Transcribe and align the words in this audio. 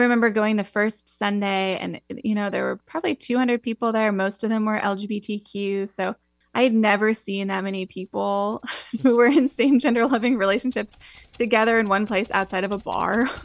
remember 0.00 0.30
going 0.30 0.56
the 0.56 0.64
first 0.64 1.18
Sunday, 1.18 1.78
and 1.78 2.00
you 2.08 2.34
know 2.34 2.50
there 2.50 2.64
were 2.64 2.76
probably 2.86 3.14
200 3.14 3.62
people 3.62 3.92
there. 3.92 4.12
Most 4.12 4.44
of 4.44 4.50
them 4.50 4.64
were 4.64 4.78
LGBTQ, 4.78 5.88
so 5.88 6.14
I 6.52 6.62
had 6.62 6.74
never 6.74 7.12
seen 7.12 7.46
that 7.46 7.62
many 7.62 7.86
people 7.86 8.62
who 9.02 9.16
were 9.16 9.26
in 9.26 9.48
same 9.48 9.78
gender 9.78 10.06
loving 10.06 10.36
relationships 10.36 10.96
together 11.34 11.78
in 11.78 11.86
one 11.86 12.06
place 12.06 12.30
outside 12.32 12.64
of 12.64 12.72
a 12.72 12.78
bar. 12.78 13.30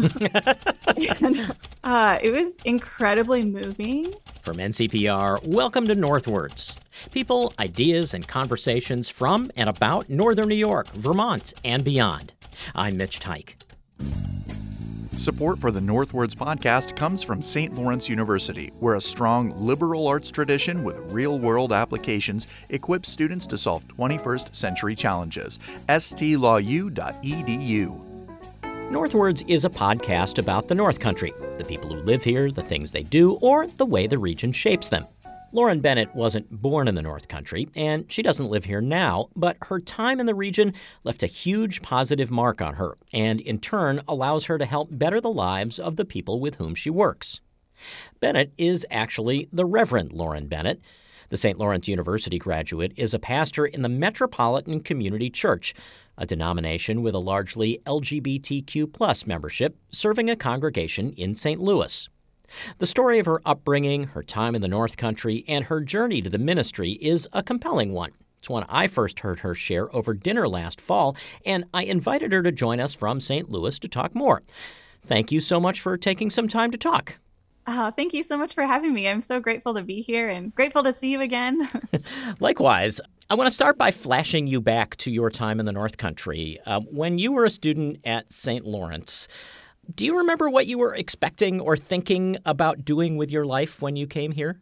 and 1.21 1.55
uh, 1.83 2.17
it 2.21 2.31
was 2.31 2.55
incredibly 2.65 3.45
moving. 3.45 4.13
From 4.41 4.57
NCPR, 4.57 5.47
welcome 5.47 5.87
to 5.87 5.95
Northwards. 5.95 6.75
People, 7.11 7.53
ideas, 7.59 8.13
and 8.13 8.27
conversations 8.27 9.07
from 9.09 9.51
and 9.55 9.69
about 9.69 10.09
Northern 10.09 10.47
New 10.47 10.55
York, 10.55 10.89
Vermont, 10.91 11.53
and 11.63 11.83
beyond. 11.83 12.33
I'm 12.73 12.97
Mitch 12.97 13.19
Teich. 13.19 13.53
Support 15.17 15.59
for 15.59 15.71
the 15.71 15.81
Northwards 15.81 16.35
podcast 16.35 16.95
comes 16.95 17.23
from 17.23 17.41
St. 17.41 17.73
Lawrence 17.73 18.09
University, 18.09 18.71
where 18.79 18.95
a 18.95 19.01
strong 19.01 19.57
liberal 19.57 20.07
arts 20.07 20.29
tradition 20.29 20.83
with 20.83 20.97
real 21.11 21.39
world 21.39 21.71
applications 21.71 22.47
equips 22.69 23.09
students 23.09 23.47
to 23.47 23.57
solve 23.57 23.87
21st 23.87 24.53
century 24.53 24.93
challenges. 24.93 25.57
stlawu.edu. 25.87 26.91
Northwards 28.91 29.43
is 29.47 29.65
a 29.65 29.69
podcast 29.69 30.37
about 30.37 30.67
the 30.67 30.75
North 30.75 30.99
Country, 30.99 31.33
the 31.57 31.63
people 31.63 31.91
who 31.91 32.01
live 32.01 32.23
here, 32.23 32.51
the 32.51 32.61
things 32.61 32.91
they 32.91 33.03
do, 33.03 33.33
or 33.35 33.67
the 33.67 33.85
way 33.85 34.05
the 34.07 34.19
region 34.19 34.51
shapes 34.51 34.89
them. 34.89 35.07
Lauren 35.51 35.79
Bennett 35.79 36.13
wasn't 36.13 36.49
born 36.49 36.87
in 36.87 36.95
the 36.95 37.01
North 37.01 37.27
Country, 37.27 37.69
and 37.75 38.11
she 38.11 38.21
doesn't 38.21 38.49
live 38.49 38.65
here 38.65 38.81
now, 38.81 39.29
but 39.35 39.57
her 39.63 39.79
time 39.79 40.19
in 40.19 40.25
the 40.25 40.35
region 40.35 40.73
left 41.03 41.23
a 41.23 41.27
huge 41.27 41.81
positive 41.81 42.29
mark 42.29 42.61
on 42.61 42.75
her, 42.75 42.97
and 43.13 43.39
in 43.39 43.59
turn 43.59 44.01
allows 44.07 44.45
her 44.45 44.57
to 44.57 44.65
help 44.65 44.89
better 44.91 45.21
the 45.21 45.29
lives 45.29 45.79
of 45.79 45.95
the 45.95 46.05
people 46.05 46.39
with 46.39 46.55
whom 46.55 46.75
she 46.75 46.89
works. 46.89 47.39
Bennett 48.19 48.53
is 48.57 48.85
actually 48.91 49.47
the 49.51 49.65
Reverend 49.65 50.11
Lauren 50.11 50.47
Bennett. 50.47 50.81
The 51.29 51.37
St. 51.37 51.57
Lawrence 51.57 51.87
University 51.87 52.37
graduate 52.37 52.93
is 52.95 53.13
a 53.13 53.19
pastor 53.19 53.65
in 53.65 53.81
the 53.81 53.89
Metropolitan 53.89 54.81
Community 54.81 55.29
Church, 55.29 55.73
a 56.17 56.25
denomination 56.25 57.01
with 57.01 57.15
a 57.15 57.19
largely 57.19 57.81
LGBTQ 57.85 59.25
membership 59.25 59.77
serving 59.89 60.29
a 60.29 60.35
congregation 60.35 61.11
in 61.13 61.33
St. 61.33 61.59
Louis. 61.59 62.07
The 62.79 62.87
story 62.87 63.19
of 63.19 63.25
her 63.25 63.41
upbringing, 63.45 64.05
her 64.07 64.23
time 64.23 64.55
in 64.55 64.61
the 64.61 64.67
North 64.67 64.97
Country, 64.97 65.43
and 65.47 65.65
her 65.65 65.81
journey 65.81 66.21
to 66.21 66.29
the 66.29 66.37
ministry 66.37 66.91
is 66.93 67.27
a 67.33 67.43
compelling 67.43 67.93
one. 67.93 68.11
It's 68.39 68.49
one 68.49 68.65
I 68.69 68.87
first 68.87 69.21
heard 69.21 69.39
her 69.39 69.55
share 69.55 69.93
over 69.95 70.13
dinner 70.13 70.47
last 70.47 70.79
fall, 70.79 71.15
and 71.45 71.65
I 71.73 71.83
invited 71.83 72.31
her 72.31 72.43
to 72.43 72.51
join 72.51 72.79
us 72.79 72.93
from 72.93 73.19
St. 73.19 73.49
Louis 73.49 73.79
to 73.79 73.87
talk 73.87 74.13
more. 74.13 74.43
Thank 75.05 75.31
you 75.31 75.41
so 75.41 75.59
much 75.59 75.81
for 75.81 75.97
taking 75.97 76.29
some 76.29 76.47
time 76.47 76.71
to 76.71 76.77
talk. 76.77 77.17
Oh, 77.67 77.89
thank 77.89 78.13
you 78.13 78.21
so 78.21 78.37
much 78.37 78.53
for 78.53 78.63
having 78.63 78.93
me. 78.93 79.07
I'm 79.07 79.21
so 79.21 79.39
grateful 79.39 79.73
to 79.73 79.81
be 79.81 80.01
here 80.01 80.29
and 80.29 80.53
grateful 80.53 80.83
to 80.83 80.93
see 80.93 81.11
you 81.11 81.21
again. 81.21 81.67
Likewise. 82.39 83.01
I 83.27 83.33
want 83.33 83.47
to 83.47 83.55
start 83.55 83.79
by 83.79 83.89
flashing 83.89 84.45
you 84.45 84.61
back 84.61 84.97
to 84.97 85.09
your 85.09 85.31
time 85.31 85.59
in 85.59 85.65
the 85.65 85.71
North 85.71 85.97
Country. 85.97 86.59
Uh, 86.67 86.81
when 86.81 87.17
you 87.17 87.31
were 87.31 87.43
a 87.43 87.49
student 87.49 87.97
at 88.03 88.31
St. 88.31 88.63
Lawrence, 88.63 89.27
do 89.93 90.05
you 90.05 90.17
remember 90.17 90.49
what 90.49 90.67
you 90.67 90.77
were 90.77 90.95
expecting 90.95 91.59
or 91.59 91.77
thinking 91.77 92.37
about 92.45 92.85
doing 92.85 93.17
with 93.17 93.31
your 93.31 93.45
life 93.45 93.81
when 93.81 93.95
you 93.95 94.07
came 94.07 94.31
here? 94.31 94.59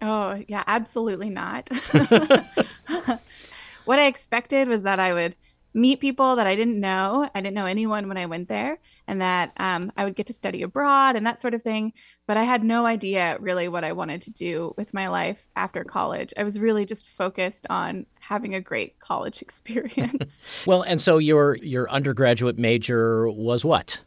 Oh, 0.00 0.42
yeah, 0.48 0.64
absolutely 0.66 1.30
not. 1.30 1.68
what 3.84 3.98
I 3.98 4.06
expected 4.06 4.68
was 4.68 4.82
that 4.82 5.00
I 5.00 5.12
would 5.12 5.36
meet 5.74 6.00
people 6.00 6.36
that 6.36 6.46
I 6.46 6.54
didn't 6.54 6.78
know. 6.78 7.28
I 7.34 7.40
didn't 7.40 7.54
know 7.54 7.66
anyone 7.66 8.06
when 8.06 8.16
I 8.16 8.26
went 8.26 8.48
there, 8.48 8.78
and 9.08 9.20
that 9.20 9.52
um, 9.56 9.92
I 9.96 10.04
would 10.04 10.14
get 10.14 10.26
to 10.26 10.32
study 10.32 10.62
abroad 10.62 11.16
and 11.16 11.26
that 11.26 11.40
sort 11.40 11.52
of 11.52 11.62
thing. 11.62 11.92
But 12.26 12.36
I 12.36 12.44
had 12.44 12.62
no 12.62 12.86
idea 12.86 13.36
really 13.40 13.66
what 13.68 13.82
I 13.82 13.92
wanted 13.92 14.22
to 14.22 14.30
do 14.30 14.72
with 14.76 14.94
my 14.94 15.08
life 15.08 15.48
after 15.56 15.82
college. 15.84 16.32
I 16.36 16.44
was 16.44 16.60
really 16.60 16.86
just 16.86 17.06
focused 17.06 17.66
on 17.68 18.06
having 18.20 18.54
a 18.54 18.60
great 18.60 19.00
college 19.00 19.42
experience. 19.42 20.44
well, 20.64 20.82
and 20.82 21.00
so 21.00 21.18
your 21.18 21.56
your 21.56 21.90
undergraduate 21.90 22.58
major 22.58 23.28
was 23.28 23.64
what? 23.64 24.00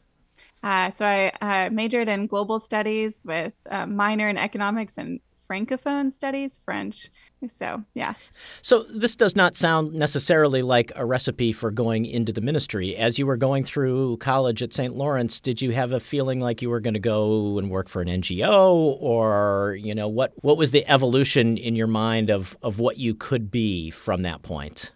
Uh, 0.63 0.90
so 0.91 1.06
I 1.06 1.31
uh, 1.41 1.69
majored 1.69 2.07
in 2.07 2.28
global 2.28 2.59
studies 2.59 3.23
with 3.25 3.53
a 3.68 3.88
minor 3.88 4.28
in 4.28 4.38
economics 4.38 4.97
and 4.97 5.19
francophone 5.50 6.12
studies, 6.12 6.59
French. 6.66 7.09
So, 7.57 7.84
yeah. 7.94 8.13
So, 8.62 8.84
this 8.84 9.16
does 9.16 9.35
not 9.35 9.56
sound 9.56 9.94
necessarily 9.94 10.62
like 10.62 10.91
a 10.95 11.06
recipe 11.06 11.51
for 11.51 11.72
going 11.72 12.06
into 12.06 12.34
the 12.34 12.41
ministry. 12.41 12.95
As 12.95 13.19
you 13.19 13.28
were 13.28 13.38
going 13.38 13.63
through 13.63 14.18
college 14.18 14.63
at 14.63 14.73
St. 14.73 14.95
Lawrence, 14.95 15.40
did 15.40 15.62
you 15.62 15.72
have 15.72 15.91
a 15.91 16.00
feeling 16.00 16.40
like 16.40 16.62
you 16.62 16.69
were 16.69 16.79
going 16.79 16.95
to 16.95 17.00
go 17.00 17.57
and 17.59 17.69
work 17.69 17.89
for 17.89 18.01
an 18.01 18.07
NGO 18.07 18.97
or, 19.00 19.78
you 19.79 19.94
know, 19.94 20.07
what 20.07 20.34
what 20.38 20.57
was 20.57 20.72
the 20.72 20.85
evolution 20.88 21.57
in 21.57 21.75
your 21.75 21.88
mind 21.88 22.29
of 22.29 22.57
of 22.63 22.79
what 22.79 22.97
you 22.97 23.13
could 23.13 23.51
be 23.51 23.91
from 23.91 24.24
that 24.24 24.41
point? 24.41 24.91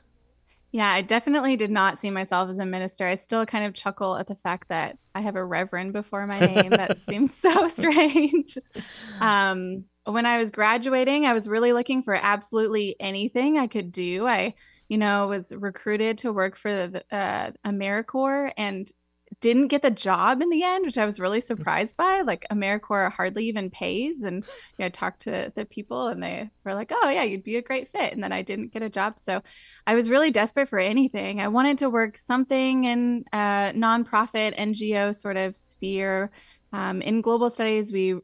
Yeah, 0.71 0.89
I 0.89 1.01
definitely 1.01 1.57
did 1.57 1.69
not 1.69 1.97
see 1.97 2.09
myself 2.09 2.49
as 2.49 2.59
a 2.59 2.65
minister. 2.65 3.05
I 3.05 3.15
still 3.15 3.45
kind 3.45 3.65
of 3.65 3.73
chuckle 3.73 4.15
at 4.15 4.27
the 4.27 4.35
fact 4.35 4.69
that 4.69 4.97
I 5.13 5.19
have 5.19 5.35
a 5.35 5.43
reverend 5.43 5.91
before 5.91 6.25
my 6.27 6.39
name. 6.39 6.69
that 6.69 6.97
seems 7.07 7.33
so 7.33 7.67
strange. 7.67 8.57
Um, 9.19 9.85
when 10.05 10.25
I 10.25 10.37
was 10.37 10.49
graduating, 10.49 11.25
I 11.25 11.33
was 11.33 11.47
really 11.47 11.73
looking 11.73 12.03
for 12.03 12.15
absolutely 12.15 12.95
anything 12.99 13.57
I 13.57 13.67
could 13.67 13.91
do. 13.91 14.25
I, 14.25 14.55
you 14.87 14.97
know, 14.97 15.27
was 15.27 15.53
recruited 15.55 16.19
to 16.19 16.31
work 16.33 16.55
for 16.55 16.87
the 16.87 17.03
uh, 17.15 17.51
AmeriCorps, 17.65 18.53
and 18.57 18.89
didn't 19.39 19.67
get 19.67 19.81
the 19.81 19.91
job 19.91 20.41
in 20.41 20.49
the 20.49 20.63
end, 20.63 20.85
which 20.85 20.97
I 20.97 21.05
was 21.05 21.19
really 21.19 21.39
surprised 21.39 21.95
by. 21.95 22.21
Like 22.21 22.45
AmeriCorps 22.51 23.13
hardly 23.13 23.45
even 23.45 23.69
pays. 23.69 24.23
And 24.23 24.43
you 24.43 24.79
know, 24.79 24.85
I 24.85 24.89
talked 24.89 25.21
to 25.21 25.51
the 25.55 25.65
people 25.65 26.07
and 26.07 26.21
they 26.21 26.49
were 26.65 26.73
like, 26.73 26.91
oh, 26.93 27.09
yeah, 27.09 27.23
you'd 27.23 27.43
be 27.43 27.55
a 27.55 27.61
great 27.61 27.87
fit. 27.87 28.13
And 28.13 28.23
then 28.23 28.31
I 28.31 28.41
didn't 28.41 28.73
get 28.73 28.83
a 28.83 28.89
job. 28.89 29.17
So 29.17 29.41
I 29.87 29.95
was 29.95 30.09
really 30.09 30.31
desperate 30.31 30.69
for 30.69 30.79
anything. 30.79 31.39
I 31.39 31.47
wanted 31.47 31.77
to 31.79 31.89
work 31.89 32.17
something 32.17 32.83
in 32.83 33.25
a 33.31 33.71
nonprofit 33.75 34.57
NGO 34.59 35.15
sort 35.15 35.37
of 35.37 35.55
sphere. 35.55 36.31
Um, 36.73 37.01
in 37.01 37.21
global 37.21 37.49
studies, 37.49 37.91
we 37.91 38.15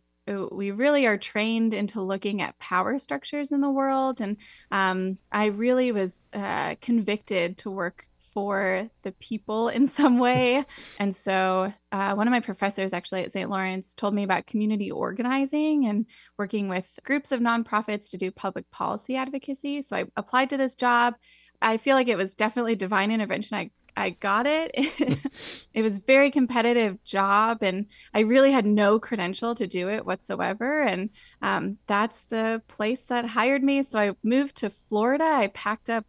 we 0.52 0.72
really 0.72 1.06
are 1.06 1.18
trained 1.18 1.74
into 1.74 2.02
looking 2.02 2.42
at 2.42 2.60
power 2.60 3.00
structures 3.00 3.54
in 3.54 3.62
the 3.62 3.72
world. 3.72 4.20
And 4.20 4.36
um, 4.72 5.18
I 5.32 5.46
really 5.46 5.94
was 5.94 6.28
uh, 6.34 6.76
convicted 6.82 7.58
to 7.60 7.72
work 7.72 8.08
for 8.38 8.88
the 9.02 9.12
people 9.14 9.68
in 9.68 9.88
some 9.88 10.20
way. 10.20 10.64
And 11.00 11.16
so, 11.16 11.74
uh, 11.92 12.14
one 12.14 12.28
of 12.28 12.32
my 12.32 12.40
professors 12.40 12.94
actually 12.94 13.24
at 13.24 13.32
St. 13.32 13.50
Lawrence 13.50 13.96
told 13.96 14.14
me 14.14 14.22
about 14.22 14.46
community 14.46 14.92
organizing 14.92 15.88
and 15.88 16.06
working 16.38 16.70
with 16.70 17.00
groups 17.04 17.32
of 17.32 17.40
nonprofits 17.40 18.12
to 18.12 18.18
do 18.18 18.30
public 18.30 18.70
policy 18.70 19.16
advocacy. 19.16 19.82
So, 19.82 19.98
I 19.98 20.06
applied 20.16 20.52
to 20.52 20.58
this 20.58 20.76
job. 20.76 21.16
I 21.64 21.78
feel 21.78 21.96
like 21.96 22.10
it 22.10 22.18
was 22.18 22.36
definitely 22.36 22.76
divine 22.76 23.10
intervention. 23.10 23.58
I 23.58 23.72
I 23.96 24.12
got 24.12 24.46
it. 24.46 24.70
it 25.74 25.82
was 25.82 25.98
a 25.98 26.02
very 26.02 26.30
competitive 26.30 27.04
job, 27.04 27.64
and 27.64 27.88
I 28.14 28.20
really 28.20 28.52
had 28.52 28.68
no 28.68 29.00
credential 29.00 29.56
to 29.56 29.66
do 29.66 29.90
it 29.90 30.06
whatsoever. 30.06 30.84
And 30.84 31.10
um, 31.42 31.80
that's 31.88 32.20
the 32.30 32.62
place 32.68 33.02
that 33.06 33.26
hired 33.26 33.64
me. 33.64 33.82
So 33.82 33.98
I 33.98 34.14
moved 34.22 34.58
to 34.58 34.70
Florida. 34.70 35.26
I 35.26 35.48
packed 35.48 35.90
up 35.90 36.06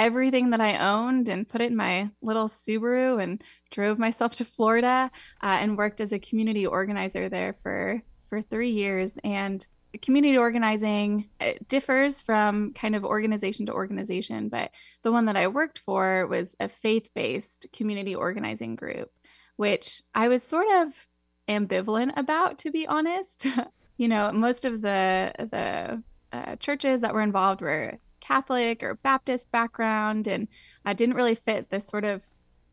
everything 0.00 0.48
that 0.50 0.62
I 0.62 0.78
owned 0.78 1.28
and 1.28 1.46
put 1.46 1.60
it 1.60 1.70
in 1.70 1.76
my 1.76 2.08
little 2.22 2.48
Subaru 2.48 3.22
and 3.22 3.42
drove 3.70 3.98
myself 3.98 4.34
to 4.36 4.46
Florida 4.46 5.10
uh, 5.42 5.58
and 5.60 5.76
worked 5.76 6.00
as 6.00 6.12
a 6.12 6.18
community 6.18 6.66
organizer 6.66 7.28
there 7.28 7.54
for 7.62 8.02
for 8.30 8.40
three 8.40 8.70
years. 8.70 9.18
And 9.22 9.64
community 10.00 10.38
organizing 10.38 11.28
differs 11.68 12.20
from 12.20 12.72
kind 12.72 12.96
of 12.96 13.04
organization 13.04 13.66
to 13.66 13.72
organization, 13.72 14.48
but 14.48 14.70
the 15.02 15.12
one 15.12 15.26
that 15.26 15.36
I 15.36 15.48
worked 15.48 15.80
for 15.80 16.26
was 16.26 16.56
a 16.60 16.68
faith 16.68 17.10
based 17.14 17.66
community 17.72 18.14
organizing 18.14 18.76
group, 18.76 19.10
which 19.56 20.02
I 20.14 20.28
was 20.28 20.42
sort 20.42 20.68
of 20.76 20.94
ambivalent 21.46 22.12
about, 22.16 22.56
to 22.60 22.70
be 22.70 22.86
honest. 22.86 23.46
you 23.98 24.08
know, 24.08 24.32
most 24.32 24.64
of 24.64 24.80
the 24.80 25.34
the 25.38 26.02
uh, 26.32 26.56
churches 26.56 27.02
that 27.02 27.12
were 27.12 27.20
involved 27.20 27.60
were 27.60 27.98
Catholic 28.30 28.84
or 28.84 28.94
Baptist 28.94 29.50
background, 29.50 30.28
and 30.28 30.46
I 30.84 30.92
didn't 30.92 31.16
really 31.16 31.34
fit 31.34 31.68
this 31.68 31.88
sort 31.88 32.04
of 32.04 32.22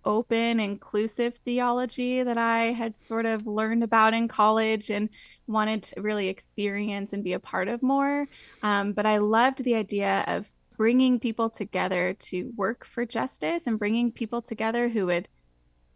open, 0.06 0.60
inclusive 0.60 1.38
theology 1.38 2.22
that 2.22 2.38
I 2.38 2.74
had 2.74 2.96
sort 2.96 3.26
of 3.26 3.48
learned 3.48 3.84
about 3.84 4.14
in 4.14 4.28
college 4.28 4.92
and 4.92 5.10
wanted 5.48 5.82
to 5.84 6.02
really 6.02 6.28
experience 6.28 7.12
and 7.12 7.24
be 7.24 7.34
a 7.34 7.40
part 7.40 7.68
of 7.70 7.82
more. 7.82 8.28
Um, 8.62 8.94
but 8.94 9.08
I 9.08 9.18
loved 9.18 9.64
the 9.64 9.74
idea 9.74 10.24
of 10.28 10.48
bringing 10.78 11.20
people 11.20 11.50
together 11.50 12.14
to 12.20 12.54
work 12.56 12.86
for 12.86 13.04
justice 13.04 13.66
and 13.66 13.80
bringing 13.80 14.12
people 14.12 14.44
together 14.44 14.90
who 14.90 15.08
would 15.08 15.28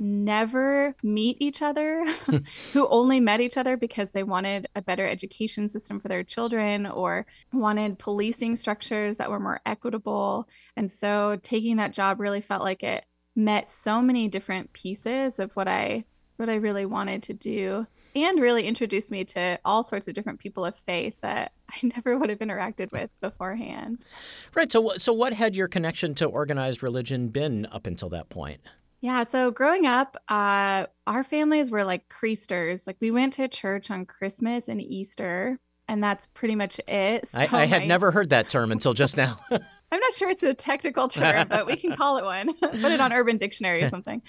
never 0.01 0.95
meet 1.03 1.37
each 1.39 1.61
other, 1.61 2.05
who 2.73 2.87
only 2.89 3.19
met 3.19 3.39
each 3.39 3.55
other 3.55 3.77
because 3.77 4.11
they 4.11 4.23
wanted 4.23 4.67
a 4.75 4.81
better 4.81 5.05
education 5.07 5.69
system 5.69 5.99
for 5.99 6.07
their 6.07 6.23
children 6.23 6.85
or 6.87 7.25
wanted 7.53 7.99
policing 7.99 8.55
structures 8.55 9.17
that 9.17 9.29
were 9.29 9.39
more 9.39 9.61
equitable. 9.65 10.49
And 10.75 10.91
so 10.91 11.39
taking 11.43 11.77
that 11.77 11.93
job 11.93 12.19
really 12.19 12.41
felt 12.41 12.63
like 12.63 12.83
it 12.83 13.05
met 13.35 13.69
so 13.69 14.01
many 14.01 14.27
different 14.27 14.73
pieces 14.73 15.39
of 15.39 15.51
what 15.55 15.67
I 15.67 16.03
what 16.37 16.49
I 16.49 16.55
really 16.55 16.87
wanted 16.87 17.21
to 17.23 17.33
do. 17.33 17.85
and 18.15 18.39
really 18.41 18.63
introduced 18.67 19.11
me 19.11 19.23
to 19.23 19.59
all 19.63 19.83
sorts 19.83 20.07
of 20.07 20.15
different 20.15 20.39
people 20.39 20.65
of 20.65 20.75
faith 20.75 21.13
that 21.21 21.51
I 21.69 21.75
never 21.95 22.17
would 22.17 22.29
have 22.29 22.39
interacted 22.39 22.91
with 22.91 23.09
beforehand. 23.21 24.03
Right. 24.55 24.69
So, 24.71 24.97
so 24.97 25.13
what 25.13 25.33
had 25.33 25.55
your 25.55 25.67
connection 25.67 26.15
to 26.15 26.25
organized 26.25 26.81
religion 26.83 27.29
been 27.29 27.67
up 27.67 27.85
until 27.85 28.09
that 28.09 28.29
point? 28.29 28.59
Yeah. 29.01 29.23
So 29.23 29.51
growing 29.51 29.87
up, 29.87 30.15
uh, 30.29 30.85
our 31.07 31.23
families 31.23 31.71
were 31.71 31.83
like 31.83 32.07
creasters. 32.07 32.85
Like 32.85 32.97
we 33.01 33.11
went 33.11 33.33
to 33.33 33.47
church 33.47 33.89
on 33.89 34.05
Christmas 34.05 34.67
and 34.67 34.79
Easter, 34.81 35.59
and 35.87 36.03
that's 36.03 36.27
pretty 36.27 36.55
much 36.55 36.79
it. 36.87 37.27
So 37.31 37.39
I, 37.39 37.61
I, 37.63 37.65
had 37.65 37.81
my... 37.81 37.87
never 37.87 38.11
heard 38.11 38.29
that 38.29 38.47
term 38.47 38.71
until 38.71 38.93
just 38.93 39.17
now. 39.17 39.39
I'm 39.93 39.99
not 39.99 40.13
sure 40.13 40.29
it's 40.29 40.43
a 40.43 40.53
technical 40.53 41.09
term, 41.09 41.49
but 41.49 41.65
we 41.65 41.75
can 41.75 41.95
call 41.97 42.17
it 42.17 42.23
one. 42.23 42.53
Put 42.61 42.91
it 42.93 43.01
on 43.01 43.11
Urban 43.11 43.37
Dictionary 43.37 43.83
or 43.83 43.89
something. 43.89 44.21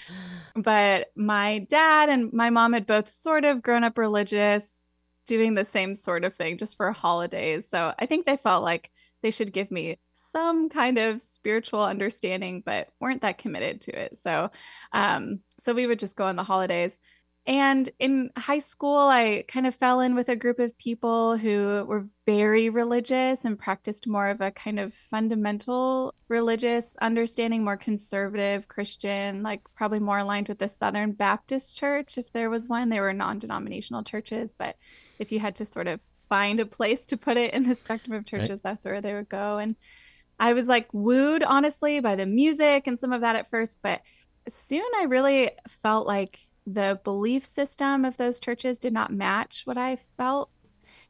But 0.55 1.11
my 1.15 1.59
dad 1.69 2.09
and 2.09 2.33
my 2.33 2.49
mom 2.49 2.73
had 2.73 2.85
both 2.85 3.07
sort 3.07 3.45
of 3.45 3.61
grown 3.61 3.85
up 3.85 3.97
religious, 3.97 4.89
doing 5.25 5.53
the 5.53 5.63
same 5.63 5.95
sort 5.95 6.25
of 6.25 6.33
thing 6.33 6.57
just 6.57 6.75
for 6.75 6.91
holidays. 6.91 7.65
So 7.69 7.93
I 7.97 8.07
think 8.07 8.25
they 8.25 8.35
felt 8.35 8.61
like 8.61 8.91
they 9.21 9.31
should 9.31 9.53
give 9.53 9.71
me 9.71 9.99
some 10.33 10.67
kind 10.67 10.97
of 10.97 11.21
spiritual 11.21 11.83
understanding, 11.83 12.63
but 12.65 12.89
weren't 12.99 13.21
that 13.21 13.37
committed 13.37 13.81
to 13.81 13.97
it. 13.97 14.17
So, 14.17 14.49
um, 14.91 15.39
so 15.59 15.73
we 15.73 15.87
would 15.87 15.99
just 15.99 16.15
go 16.15 16.25
on 16.25 16.35
the 16.35 16.43
holidays. 16.43 16.99
And 17.45 17.89
in 17.99 18.31
high 18.37 18.59
school, 18.59 18.97
I 18.97 19.43
kind 19.49 19.67
of 19.67 19.75
fell 19.75 19.99
in 19.99 20.15
with 20.15 20.29
a 20.29 20.35
group 20.35 20.59
of 20.59 20.77
people 20.77 21.35
who 21.35 21.85
were 21.85 22.05
very 22.25 22.69
religious 22.69 23.43
and 23.43 23.59
practiced 23.59 24.07
more 24.07 24.29
of 24.29 24.39
a 24.39 24.51
kind 24.51 24.79
of 24.79 24.93
fundamental 24.93 26.15
religious 26.29 26.95
understanding, 27.01 27.63
more 27.63 27.75
conservative 27.75 28.69
Christian, 28.69 29.43
like 29.43 29.61
probably 29.75 29.99
more 29.99 30.19
aligned 30.19 30.47
with 30.47 30.59
the 30.59 30.69
Southern 30.69 31.11
Baptist 31.11 31.77
Church, 31.77 32.17
if 32.17 32.31
there 32.31 32.49
was 32.49 32.67
one. 32.67 32.87
They 32.87 33.01
were 33.01 33.13
non 33.13 33.39
denominational 33.39 34.03
churches, 34.03 34.55
but 34.57 34.77
if 35.19 35.29
you 35.29 35.39
had 35.39 35.55
to 35.57 35.65
sort 35.65 35.87
of 35.87 35.99
find 36.29 36.61
a 36.61 36.65
place 36.65 37.05
to 37.07 37.17
put 37.17 37.35
it 37.35 37.53
in 37.53 37.67
the 37.67 37.75
spectrum 37.75 38.15
of 38.15 38.25
churches, 38.25 38.49
right. 38.49 38.63
that's 38.63 38.85
where 38.85 39.01
they 39.01 39.13
would 39.13 39.27
go. 39.27 39.57
And 39.57 39.75
I 40.39 40.53
was 40.53 40.67
like 40.67 40.87
wooed, 40.93 41.43
honestly, 41.43 41.99
by 41.99 42.15
the 42.15 42.25
music 42.25 42.87
and 42.87 42.99
some 42.99 43.13
of 43.13 43.21
that 43.21 43.35
at 43.35 43.49
first, 43.49 43.79
but 43.81 44.01
soon 44.47 44.85
I 44.99 45.03
really 45.03 45.51
felt 45.67 46.07
like 46.07 46.47
the 46.65 46.99
belief 47.03 47.45
system 47.45 48.05
of 48.05 48.17
those 48.17 48.39
churches 48.39 48.77
did 48.77 48.93
not 48.93 49.11
match 49.11 49.63
what 49.65 49.77
I 49.77 49.97
felt. 50.17 50.49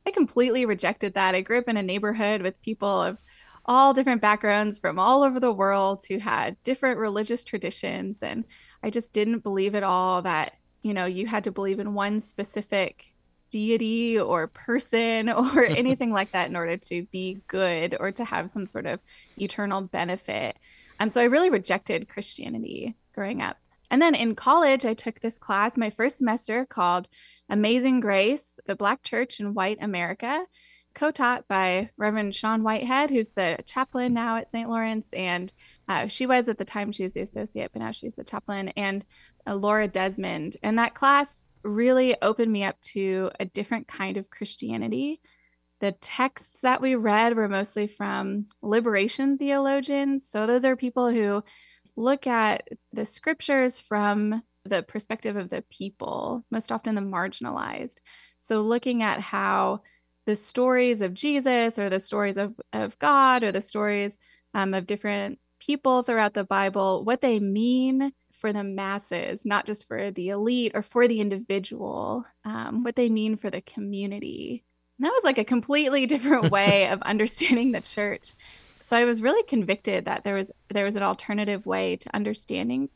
I 0.06 0.12
completely 0.12 0.66
rejected 0.66 1.14
that. 1.14 1.36
I 1.36 1.42
grew 1.42 1.60
up 1.60 1.68
in 1.68 1.78
a 1.78 1.84
neighborhood 1.84 2.42
with 2.42 2.62
people 2.62 3.02
of 3.02 3.20
all 3.66 3.94
different 3.94 4.22
backgrounds 4.22 4.80
from 4.80 5.00
all 5.00 5.24
over 5.24 5.40
the 5.40 5.54
world 5.54 6.04
who 6.08 6.18
had 6.18 6.62
different 6.64 7.00
religious 7.00 7.44
traditions. 7.44 8.22
And 8.22 8.44
I 8.84 8.90
just 8.90 9.14
didn't 9.14 9.40
believe 9.40 9.76
at 9.76 9.84
all 9.84 10.22
that, 10.24 10.54
you 10.82 10.94
know, 10.94 11.06
you 11.06 11.28
had 11.28 11.46
to 11.46 11.52
believe 11.52 11.80
in 11.80 11.94
one 11.94 12.20
specific 12.20 13.13
deity 13.54 14.20
or 14.20 14.48
person 14.48 15.30
or 15.30 15.64
anything 15.70 16.12
like 16.12 16.32
that 16.32 16.50
in 16.50 16.56
order 16.56 16.76
to 16.76 17.04
be 17.12 17.38
good 17.48 17.96
or 18.00 18.12
to 18.12 18.26
have 18.26 18.50
some 18.50 18.66
sort 18.66 18.88
of 18.88 19.00
eternal 19.38 19.82
benefit. 19.82 20.58
Um, 21.00 21.10
so 21.10 21.22
I 21.22 21.26
really 21.26 21.50
rejected 21.50 22.10
Christianity 22.10 22.96
growing 23.14 23.42
up. 23.42 23.58
And 23.92 24.02
then 24.02 24.16
in 24.16 24.34
college, 24.34 24.86
I 24.86 24.96
took 24.96 25.20
this 25.20 25.38
class 25.38 25.78
my 25.78 25.92
first 25.92 26.18
semester 26.18 26.66
called 26.66 27.08
Amazing 27.48 28.00
Grace, 28.00 28.60
the 28.66 28.76
Black 28.76 29.04
Church 29.04 29.40
in 29.40 29.54
White 29.54 29.78
America, 29.82 30.46
co 30.96 31.12
taught 31.12 31.48
by 31.48 31.92
Reverend 31.96 32.34
Sean 32.34 32.64
Whitehead, 32.64 33.12
who's 33.12 33.30
the 33.30 33.60
chaplain 33.68 34.14
now 34.14 34.38
at 34.38 34.50
St. 34.50 34.68
Lawrence. 34.68 35.14
And 35.14 35.54
uh, 35.88 36.08
she 36.08 36.26
was 36.26 36.50
at 36.50 36.58
the 36.58 36.66
time, 36.66 36.92
she 36.92 37.04
was 37.04 37.14
the 37.14 37.22
associate, 37.22 37.72
but 37.72 37.84
now 37.84 37.92
she's 37.92 38.16
the 38.16 38.24
chaplain, 38.24 38.70
and 38.70 39.06
uh, 39.46 39.56
Laura 39.56 39.88
Desmond. 39.88 40.58
And 40.64 40.80
that 40.80 40.96
class 40.96 41.46
really 41.64 42.16
opened 42.22 42.52
me 42.52 42.64
up 42.64 42.80
to 42.82 43.32
a 43.40 43.46
different 43.46 43.88
kind 43.88 44.18
of 44.18 44.30
Christianity. 44.30 45.22
The 45.80 45.94
texts 45.94 46.60
that 46.62 46.82
we 46.82 46.96
read 46.96 47.36
were 47.36 47.50
mostly 47.50 47.88
from 47.88 48.48
liberation 48.62 49.38
theologians. 49.38 50.28
So 50.28 50.46
those 50.46 50.66
are 50.66 50.76
people 50.76 51.12
who 51.12 51.44
look 51.96 52.28
at 52.28 52.68
the 52.92 53.06
scriptures 53.06 53.80
from 53.80 54.44
the 54.66 54.84
perspective 54.84 55.36
of 55.36 55.50
the 55.50 55.64
people, 55.70 56.46
most 56.50 56.72
often 56.72 56.96
the 56.96 57.02
marginalized. 57.02 57.98
So, 58.40 58.62
looking 58.62 59.04
at 59.04 59.20
how 59.20 59.82
the 60.26 60.36
stories 60.36 61.02
of 61.02 61.14
Jesus 61.14 61.78
or 61.78 61.90
the 61.90 62.00
stories 62.00 62.38
of, 62.38 62.54
of 62.72 62.98
God 63.00 63.44
or 63.44 63.52
the 63.52 63.62
stories 63.62 64.20
um, 64.54 64.74
of 64.74 64.88
different 64.88 65.40
people 65.60 66.04
throughout 66.04 66.34
the 66.34 66.44
Bible, 66.44 67.04
what 67.04 67.22
they 67.22 67.40
mean 67.40 68.14
for 68.44 68.52
the 68.52 68.64
masses, 68.64 69.46
not 69.46 69.66
just 69.66 69.88
for 69.88 70.12
the 70.12 70.30
elite 70.30 70.74
or 70.76 70.82
for 70.82 71.08
the 71.08 71.22
individual, 71.22 72.26
um, 72.44 72.84
what 72.84 72.98
they 72.98 73.10
mean 73.10 73.38
for 73.38 73.50
the 73.50 73.62
community. 73.62 74.64
And 75.00 75.06
that 75.06 75.14
was 75.14 75.24
like 75.24 75.38
a 75.38 75.46
completely 75.46 76.06
different 76.14 76.52
way 76.58 76.88
of 76.90 77.02
understanding 77.04 77.72
the 77.72 77.82
church 77.82 78.34
so 78.84 78.98
I 78.98 79.06
was 79.06 79.22
really 79.22 79.44
convicted 79.44 80.06
that 80.06 80.26
there 80.26 80.36
was 80.36 80.52
there 80.70 80.84
was 80.84 80.98
an 80.98 81.04
alternative 81.04 81.66
way 81.66 81.96
to 81.96 82.14
understanding 82.14 82.90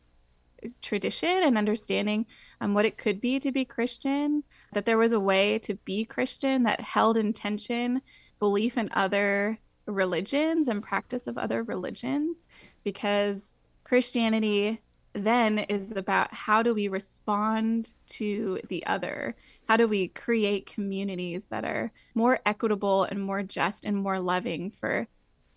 tradition 0.81 1.43
and 1.43 1.57
understanding 1.57 2.25
um, 2.59 2.73
what 2.73 2.85
it 2.85 2.97
could 2.97 3.21
be 3.21 3.39
to 3.39 3.53
be 3.53 3.63
Christian. 3.63 4.43
That 4.73 4.85
there 4.85 4.97
was 4.97 5.13
a 5.13 5.19
way 5.19 5.59
to 5.59 5.75
be 5.75 6.03
Christian 6.03 6.63
that 6.63 6.81
held 6.81 7.15
intention 7.15 8.01
belief 8.37 8.77
in 8.77 8.89
other 8.91 9.59
religions 9.85 10.67
and 10.67 10.83
practice 10.83 11.25
of 11.25 11.37
other 11.37 11.63
religions, 11.63 12.49
because 12.83 13.57
Christianity 13.85 14.81
then 15.17 15.59
is 15.59 15.91
about 15.91 16.33
how 16.33 16.63
do 16.63 16.73
we 16.73 16.87
respond 16.87 17.93
to 18.07 18.59
the 18.69 18.85
other? 18.85 19.35
How 19.67 19.77
do 19.77 19.87
we 19.87 20.07
create 20.09 20.65
communities 20.65 21.45
that 21.45 21.65
are 21.65 21.91
more 22.15 22.39
equitable 22.45 23.03
and 23.03 23.21
more 23.21 23.43
just 23.43 23.85
and 23.85 23.97
more 23.97 24.19
loving 24.19 24.71
for 24.71 25.07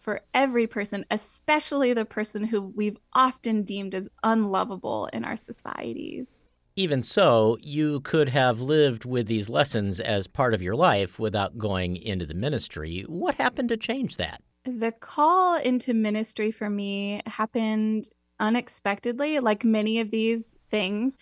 for 0.01 0.23
every 0.35 0.67
person, 0.67 1.05
especially 1.11 1.93
the 1.93 2.05
person 2.05 2.45
who 2.45 2.63
we've 2.63 2.97
often 3.13 3.63
deemed 3.63 3.95
as 3.95 4.09
unlovable 4.25 5.09
in 5.13 5.25
our 5.25 5.37
societies. 5.37 6.37
Even 6.77 7.03
so, 7.03 7.59
you 7.61 8.01
could 8.01 8.31
have 8.31 8.61
lived 8.61 9.05
with 9.05 9.27
these 9.27 9.51
lessons 9.51 10.01
as 10.01 10.27
part 10.27 10.55
of 10.55 10.63
your 10.63 10.75
life 10.75 11.19
without 11.19 11.59
going 11.59 11.97
into 11.97 12.25
the 12.25 12.35
ministry. 12.35 13.05
What 13.07 13.35
happened 13.35 13.69
to 13.69 13.77
change 13.77 14.17
that? 14.17 14.41
The 14.65 14.93
call 14.93 15.57
into 15.57 15.93
ministry 15.93 16.51
for 16.51 16.71
me 16.71 17.21
happened 17.27 18.09
unexpectedly, 18.41 19.39
like 19.39 19.65
many 19.65 20.01
of 20.01 20.11
these 20.11 20.57
things. 20.71 21.19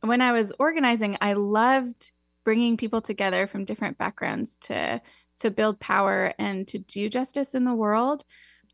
When 0.00 0.20
I 0.20 0.32
was 0.32 0.52
organizing, 0.58 1.16
I 1.20 1.34
loved 1.34 2.10
bringing 2.44 2.76
people 2.76 3.00
together 3.00 3.46
from 3.46 3.64
different 3.64 3.98
backgrounds 3.98 4.56
to 4.62 5.00
to 5.38 5.50
build 5.50 5.80
power 5.80 6.34
and 6.38 6.68
to 6.68 6.78
do 6.78 7.08
justice 7.08 7.54
in 7.54 7.64
the 7.64 7.74
world. 7.74 8.24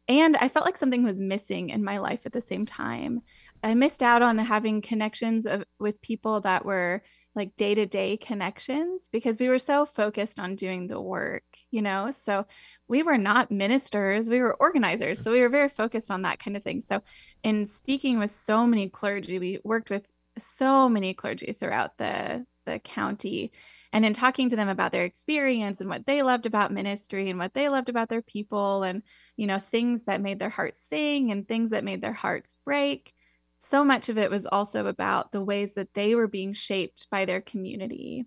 And 0.07 0.37
I 0.37 0.49
felt 0.49 0.67
like 0.67 0.76
something 0.76 1.02
was 1.02 1.21
missing 1.21 1.71
in 1.71 1.85
my 1.85 1.99
life 1.99 2.26
at 2.26 2.33
the 2.33 2.40
same 2.40 2.67
time. 2.67 3.23
I 3.62 3.75
missed 3.75 4.02
out 4.02 4.23
on 4.23 4.38
having 4.38 4.83
connections 4.83 5.47
of, 5.47 5.64
with 5.78 6.02
people 6.02 6.40
that 6.43 6.64
were 6.64 7.02
like 7.38 7.57
day 7.57 7.75
to 7.75 7.87
day 7.87 8.18
connections 8.18 9.09
because 9.11 9.38
we 9.38 9.49
were 9.49 9.59
so 9.59 9.87
focused 9.87 10.38
on 10.38 10.57
doing 10.57 10.87
the 10.87 11.00
work, 11.00 11.45
you 11.71 11.80
know? 11.80 12.11
So 12.11 12.47
we 12.88 13.02
were 13.02 13.16
not 13.16 13.50
ministers, 13.50 14.28
we 14.28 14.40
were 14.40 14.54
organizers. 14.57 15.21
So 15.23 15.33
we 15.33 15.40
were 15.40 15.49
very 15.49 15.71
focused 15.71 16.11
on 16.11 16.23
that 16.23 16.38
kind 16.38 16.57
of 16.57 16.62
thing. 16.62 16.83
So, 16.83 17.00
in 17.42 17.66
speaking 17.66 18.18
with 18.18 18.33
so 18.33 18.66
many 18.66 18.88
clergy, 18.90 19.38
we 19.38 19.61
worked 19.64 19.88
with 19.88 20.12
so 20.38 20.88
many 20.88 21.14
clergy 21.14 21.52
throughout 21.52 21.97
the, 21.97 22.45
the 22.66 22.78
county 22.80 23.52
and 23.92 24.04
in 24.04 24.12
talking 24.12 24.50
to 24.50 24.57
them 24.57 24.68
about 24.68 24.92
their 24.92 25.04
experience 25.04 25.80
and 25.80 25.88
what 25.88 26.07
they 26.07 26.23
loved 26.23 26.47
about 26.47 26.73
ministry 26.73 27.30
and 27.30 27.38
what 27.38 27.54
they 27.54 27.68
loved 27.68 27.88
about 27.88 28.09
their 28.09 28.23
people 28.23 28.83
and 28.83 29.02
you 29.37 29.47
know 29.47 29.59
things 29.59 30.04
that 30.04 30.21
made 30.21 30.38
their 30.38 30.50
hearts 30.50 30.80
sing 30.80 31.30
and 31.30 31.49
things 31.49 31.71
that 31.71 31.85
made 31.85 32.02
their 32.02 32.12
hearts 32.12 32.57
break 32.64 33.14
so 33.59 33.85
much 33.85 34.09
of 34.09 34.19
it 34.19 34.31
was 34.31 34.47
also 34.47 34.87
about 34.87 35.33
the 35.33 35.43
ways 35.43 35.75
that 35.75 35.95
they 35.95 36.15
were 36.15 36.29
being 36.29 36.53
shaped 36.53 37.07
by 37.11 37.25
their 37.25 37.41
community 37.41 38.27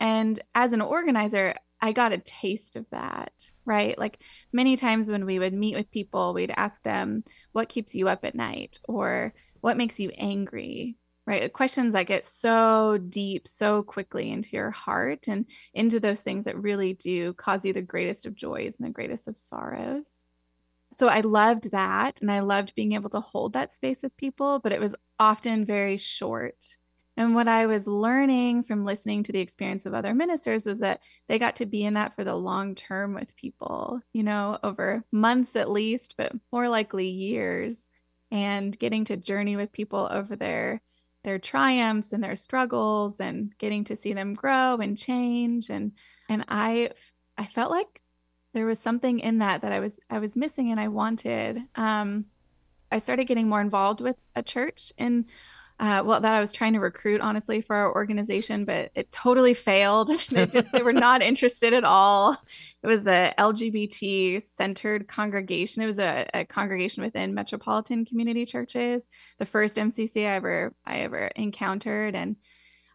and 0.00 0.40
as 0.54 0.72
an 0.72 0.80
organizer 0.80 1.54
I 1.84 1.92
got 1.92 2.12
a 2.12 2.18
taste 2.18 2.76
of 2.76 2.86
that, 2.92 3.52
right? 3.66 3.98
Like 3.98 4.18
many 4.54 4.74
times 4.74 5.10
when 5.10 5.26
we 5.26 5.38
would 5.38 5.52
meet 5.52 5.76
with 5.76 5.90
people, 5.90 6.32
we'd 6.32 6.54
ask 6.56 6.82
them, 6.82 7.24
What 7.52 7.68
keeps 7.68 7.94
you 7.94 8.08
up 8.08 8.24
at 8.24 8.34
night? 8.34 8.78
or 8.88 9.34
What 9.60 9.76
makes 9.76 10.00
you 10.00 10.10
angry? 10.16 10.96
right? 11.26 11.52
Questions 11.52 11.94
that 11.94 12.06
get 12.06 12.26
so 12.26 12.98
deep 12.98 13.48
so 13.48 13.82
quickly 13.82 14.30
into 14.30 14.50
your 14.56 14.70
heart 14.70 15.26
and 15.26 15.46
into 15.72 15.98
those 15.98 16.20
things 16.20 16.44
that 16.44 16.60
really 16.60 16.92
do 16.94 17.32
cause 17.34 17.64
you 17.64 17.72
the 17.72 17.80
greatest 17.80 18.26
of 18.26 18.34
joys 18.34 18.76
and 18.78 18.86
the 18.86 18.92
greatest 18.92 19.26
of 19.26 19.38
sorrows. 19.38 20.24
So 20.94 21.08
I 21.08 21.20
loved 21.20 21.70
that. 21.72 22.20
And 22.20 22.30
I 22.30 22.40
loved 22.40 22.74
being 22.74 22.92
able 22.92 23.10
to 23.10 23.20
hold 23.20 23.52
that 23.52 23.72
space 23.72 24.02
with 24.02 24.16
people, 24.16 24.60
but 24.60 24.72
it 24.72 24.80
was 24.80 24.94
often 25.18 25.64
very 25.64 25.96
short. 25.96 26.76
And 27.16 27.34
what 27.34 27.46
I 27.46 27.66
was 27.66 27.86
learning 27.86 28.64
from 28.64 28.84
listening 28.84 29.22
to 29.24 29.32
the 29.32 29.40
experience 29.40 29.86
of 29.86 29.94
other 29.94 30.14
ministers 30.14 30.66
was 30.66 30.80
that 30.80 31.00
they 31.28 31.38
got 31.38 31.56
to 31.56 31.66
be 31.66 31.84
in 31.84 31.94
that 31.94 32.14
for 32.14 32.24
the 32.24 32.34
long 32.34 32.74
term 32.74 33.14
with 33.14 33.36
people, 33.36 34.00
you 34.12 34.24
know, 34.24 34.58
over 34.64 35.04
months 35.12 35.54
at 35.54 35.70
least, 35.70 36.16
but 36.16 36.32
more 36.52 36.68
likely 36.68 37.08
years, 37.08 37.88
and 38.32 38.76
getting 38.78 39.04
to 39.04 39.16
journey 39.16 39.56
with 39.56 39.70
people 39.72 40.08
over 40.10 40.34
their 40.34 40.82
their 41.22 41.38
triumphs 41.38 42.12
and 42.12 42.22
their 42.22 42.36
struggles 42.36 43.20
and 43.20 43.56
getting 43.58 43.84
to 43.84 43.96
see 43.96 44.12
them 44.12 44.34
grow 44.34 44.76
and 44.76 44.98
change 44.98 45.70
and 45.70 45.92
and 46.28 46.44
I 46.48 46.90
I 47.38 47.46
felt 47.46 47.70
like 47.70 48.02
there 48.54 48.66
was 48.66 48.78
something 48.78 49.18
in 49.18 49.38
that 49.38 49.60
that 49.60 49.72
I 49.72 49.80
was 49.80 50.00
I 50.08 50.18
was 50.18 50.36
missing 50.36 50.70
and 50.70 50.80
I 50.80 50.88
wanted. 50.88 51.62
Um, 51.74 52.26
I 52.90 52.98
started 52.98 53.24
getting 53.24 53.48
more 53.48 53.60
involved 53.60 54.00
with 54.00 54.16
a 54.34 54.42
church 54.42 54.92
in 54.96 55.26
uh, 55.80 56.02
well, 56.04 56.20
that 56.20 56.32
I 56.32 56.38
was 56.38 56.52
trying 56.52 56.74
to 56.74 56.78
recruit, 56.78 57.20
honestly, 57.20 57.60
for 57.60 57.74
our 57.74 57.92
organization, 57.92 58.64
but 58.64 58.92
it 58.94 59.10
totally 59.10 59.54
failed. 59.54 60.08
they, 60.30 60.46
did, 60.46 60.68
they, 60.72 60.82
were 60.82 60.92
not 60.92 61.20
interested 61.20 61.72
at 61.72 61.82
all. 61.82 62.36
It 62.82 62.86
was 62.86 63.08
a 63.08 63.34
LGBT 63.36 64.40
centered 64.40 65.08
congregation. 65.08 65.82
It 65.82 65.86
was 65.86 65.98
a, 65.98 66.28
a, 66.32 66.44
congregation 66.44 67.02
within 67.02 67.34
metropolitan 67.34 68.04
community 68.04 68.46
churches, 68.46 69.08
the 69.38 69.46
first 69.46 69.76
MCC 69.76 70.24
I 70.24 70.36
ever 70.36 70.74
I 70.86 70.98
ever 70.98 71.26
encountered, 71.34 72.14
and 72.14 72.36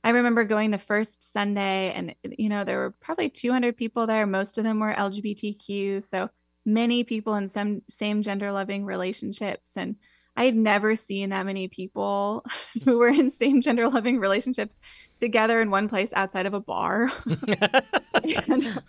I 0.03 0.11
remember 0.11 0.45
going 0.45 0.71
the 0.71 0.77
first 0.77 1.31
Sunday, 1.31 1.91
and 1.93 2.15
you 2.23 2.49
know 2.49 2.63
there 2.63 2.79
were 2.79 2.95
probably 3.01 3.29
200 3.29 3.75
people 3.75 4.07
there. 4.07 4.25
Most 4.25 4.57
of 4.57 4.63
them 4.63 4.79
were 4.79 4.93
LGBTQ, 4.93 6.03
so 6.03 6.29
many 6.65 7.03
people 7.03 7.35
in 7.35 7.47
some 7.47 7.81
same 7.89 8.21
gender 8.21 8.51
loving 8.51 8.85
relationships 8.85 9.75
and 9.75 9.95
I 10.39 10.45
had 10.45 10.55
never 10.55 10.95
seen 10.95 11.29
that 11.29 11.45
many 11.45 11.67
people 11.67 12.45
who 12.85 12.97
were 12.97 13.09
in 13.09 13.29
same 13.29 13.59
gender 13.61 13.89
loving 13.89 14.19
relationships 14.19 14.79
together 15.17 15.61
in 15.61 15.69
one 15.69 15.89
place 15.89 16.13
outside 16.13 16.45
of 16.45 16.53
a 16.53 16.61
bar. 16.61 17.11
and 18.47 18.81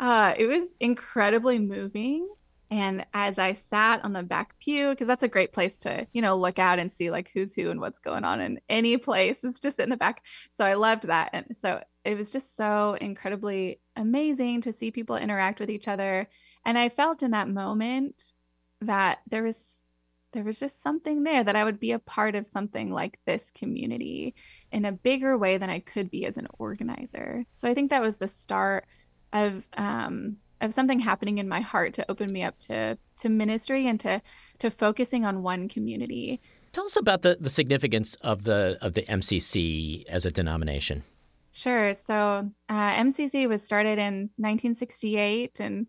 uh, 0.00 0.32
it 0.38 0.46
was 0.46 0.74
incredibly 0.80 1.58
moving. 1.58 2.26
And 2.70 3.06
as 3.14 3.38
I 3.38 3.52
sat 3.52 4.04
on 4.04 4.12
the 4.12 4.22
back 4.22 4.58
pew, 4.58 4.90
because 4.90 5.06
that's 5.06 5.22
a 5.22 5.28
great 5.28 5.52
place 5.52 5.78
to, 5.80 6.06
you 6.12 6.20
know, 6.20 6.36
look 6.36 6.58
out 6.58 6.78
and 6.78 6.92
see 6.92 7.10
like 7.10 7.30
who's 7.32 7.54
who 7.54 7.70
and 7.70 7.80
what's 7.80 8.00
going 8.00 8.24
on 8.24 8.40
in 8.40 8.60
any 8.68 8.96
place, 8.96 9.44
is 9.44 9.60
just 9.60 9.78
in 9.78 9.88
the 9.88 9.96
back. 9.96 10.22
So 10.50 10.64
I 10.64 10.74
loved 10.74 11.04
that. 11.04 11.30
And 11.32 11.56
so 11.56 11.82
it 12.04 12.16
was 12.16 12.32
just 12.32 12.56
so 12.56 12.96
incredibly 13.00 13.80
amazing 13.94 14.62
to 14.62 14.72
see 14.72 14.90
people 14.90 15.16
interact 15.16 15.60
with 15.60 15.70
each 15.70 15.86
other. 15.86 16.28
And 16.64 16.76
I 16.76 16.88
felt 16.88 17.22
in 17.22 17.30
that 17.32 17.48
moment 17.48 18.34
that 18.80 19.18
there 19.28 19.42
was 19.42 19.80
there 20.32 20.44
was 20.44 20.60
just 20.60 20.82
something 20.82 21.22
there 21.22 21.42
that 21.42 21.56
I 21.56 21.64
would 21.64 21.80
be 21.80 21.92
a 21.92 21.98
part 21.98 22.34
of 22.34 22.46
something 22.46 22.92
like 22.92 23.18
this 23.24 23.50
community 23.52 24.34
in 24.70 24.84
a 24.84 24.92
bigger 24.92 25.38
way 25.38 25.56
than 25.56 25.70
I 25.70 25.78
could 25.78 26.10
be 26.10 26.26
as 26.26 26.36
an 26.36 26.48
organizer. 26.58 27.46
So 27.50 27.68
I 27.70 27.72
think 27.72 27.88
that 27.88 28.02
was 28.02 28.16
the 28.16 28.28
start 28.28 28.86
of 29.32 29.66
um, 29.78 30.36
of 30.60 30.72
something 30.72 31.00
happening 31.00 31.38
in 31.38 31.48
my 31.48 31.60
heart 31.60 31.92
to 31.94 32.10
open 32.10 32.32
me 32.32 32.42
up 32.42 32.58
to 32.60 32.98
to 33.18 33.28
ministry 33.28 33.86
and 33.86 34.00
to 34.00 34.22
to 34.58 34.70
focusing 34.70 35.24
on 35.24 35.42
one 35.42 35.68
community. 35.68 36.40
Tell 36.72 36.84
us 36.84 36.96
about 36.96 37.22
the, 37.22 37.38
the 37.40 37.50
significance 37.50 38.16
of 38.16 38.44
the 38.44 38.78
of 38.82 38.94
the 38.94 39.02
MCC 39.02 40.04
as 40.06 40.26
a 40.26 40.30
denomination. 40.30 41.04
Sure. 41.52 41.94
So 41.94 42.50
uh, 42.68 42.90
MCC 42.96 43.48
was 43.48 43.62
started 43.62 43.98
in 43.98 44.28
1968 44.36 45.58
and 45.58 45.86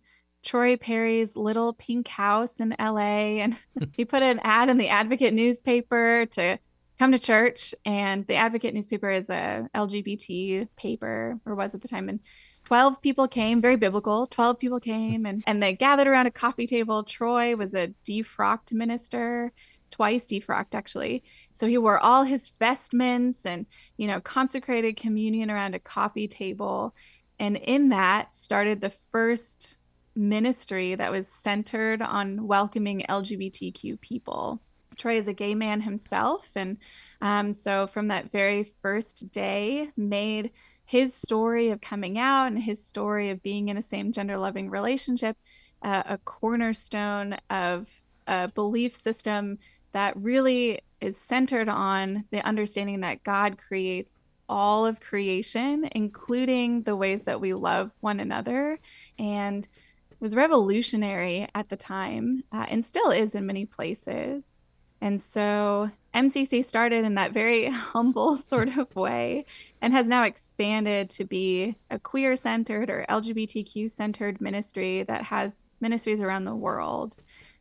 Troy 0.48 0.78
Perry's 0.78 1.36
little 1.36 1.74
pink 1.74 2.08
house 2.08 2.62
in 2.62 2.74
LA. 2.80 3.42
And 3.44 3.58
he 3.92 4.06
put 4.06 4.24
an 4.24 4.40
ad 4.44 4.70
in 4.70 4.78
the 4.78 4.88
Advocate 4.88 5.34
newspaper 5.34 6.26
to 6.32 6.58
come 6.98 7.12
to 7.12 7.20
church. 7.20 7.76
And 7.84 8.26
the 8.28 8.36
Advocate 8.36 8.74
newspaper 8.74 9.10
is 9.10 9.30
a 9.30 9.68
LGBT 9.76 10.70
paper, 10.78 11.38
or 11.46 11.54
was 11.54 11.74
at 11.76 11.82
the 11.82 11.90
time. 11.90 12.08
And 12.08 12.22
12 12.68 13.02
people 13.02 13.30
came, 13.30 13.62
very 13.62 13.78
biblical. 13.78 14.28
12 14.28 14.60
people 14.60 14.82
came 14.82 15.26
and, 15.26 15.42
and 15.48 15.64
they 15.64 15.72
gathered 15.72 16.06
around 16.06 16.28
a 16.28 16.32
coffee 16.32 16.68
table. 16.68 17.02
Troy 17.02 17.56
was 17.56 17.74
a 17.74 17.94
defrocked 18.06 18.74
minister, 18.74 19.54
twice 19.90 20.26
defrocked 20.26 20.76
actually. 20.76 21.24
So 21.54 21.66
he 21.66 21.78
wore 21.78 21.98
all 21.98 22.24
his 22.24 22.50
vestments 22.60 23.46
and, 23.46 23.68
you 23.96 24.06
know, 24.06 24.20
consecrated 24.20 24.98
communion 24.98 25.50
around 25.50 25.76
a 25.76 25.80
coffee 25.80 26.28
table. 26.28 26.94
And 27.40 27.56
in 27.56 27.88
that 27.88 28.36
started 28.36 28.82
the 28.82 28.92
first 29.14 29.78
ministry 30.18 30.94
that 30.94 31.10
was 31.10 31.30
centered 31.30 32.02
on 32.02 32.48
welcoming 32.48 33.06
LGBTQ 33.08 34.02
people. 34.02 34.60
Troy 34.98 35.16
is 35.16 35.30
a 35.30 35.34
gay 35.34 35.56
man 35.56 35.80
himself, 35.80 36.50
and 36.56 36.80
um, 37.22 37.54
so 37.54 37.86
from 37.86 38.08
that 38.08 38.32
very 38.32 38.64
first 38.82 39.32
day, 39.32 39.92
made 39.96 40.50
his 40.88 41.13
story 41.13 41.70
of 41.70 41.82
coming 41.82 42.17
out 42.17 42.48
and 42.48 42.63
his 42.63 42.84
story 42.84 43.29
of 43.29 43.44
being 43.44 43.67
in 43.67 43.77
a 43.77 43.82
same 43.82 44.12
gender 44.12 44.38
loving 44.38 44.70
relationship 44.70 45.38
uh, 45.84 46.03
a 46.06 46.17
cornerstone 46.20 47.38
of 47.50 47.89
a 48.25 48.48
belief 48.48 48.96
system 48.96 49.60
that 49.91 50.17
really 50.17 50.79
is 51.01 51.17
centered 51.17 51.70
on 51.70 52.25
the 52.32 52.46
understanding 52.46 53.01
that 53.01 53.24
God 53.24 53.58
creates 53.58 54.25
all 54.50 54.86
of 54.86 55.00
creation, 55.00 55.88
including 55.91 56.84
the 56.84 56.96
ways 56.96 57.24
that 57.24 57.41
we 57.41 57.53
love 57.53 57.91
one 58.00 58.20
another. 58.20 58.79
And 59.20 59.67
was 60.20 60.36
revolutionary 60.36 61.48
at 61.53 61.70
the 61.70 61.77
time 61.77 62.44
uh, 62.51 62.65
and 62.70 62.84
still 62.84 63.12
is 63.12 63.36
in 63.36 63.46
many 63.46 63.65
places. 63.65 64.58
And 65.01 65.22
so 65.22 65.92
MCC 66.13 66.66
started 66.66 67.06
in 67.06 67.16
that 67.16 67.32
very 67.32 67.70
humble 67.72 68.36
sort 68.36 68.75
of 68.77 68.96
way 68.96 69.46
and 69.82 69.94
has 69.94 70.08
now 70.08 70.24
expanded 70.24 71.10
to 71.12 71.25
be 71.25 71.75
a 71.92 72.00
queer 72.00 72.36
centered 72.36 72.89
or 72.89 73.06
LGBTQ 73.10 73.92
centered 73.92 74.42
ministry 74.42 75.04
that 75.04 75.24
has 75.24 75.63
ministries 75.80 76.22
around 76.22 76.46
the 76.46 76.56
world. 76.56 77.18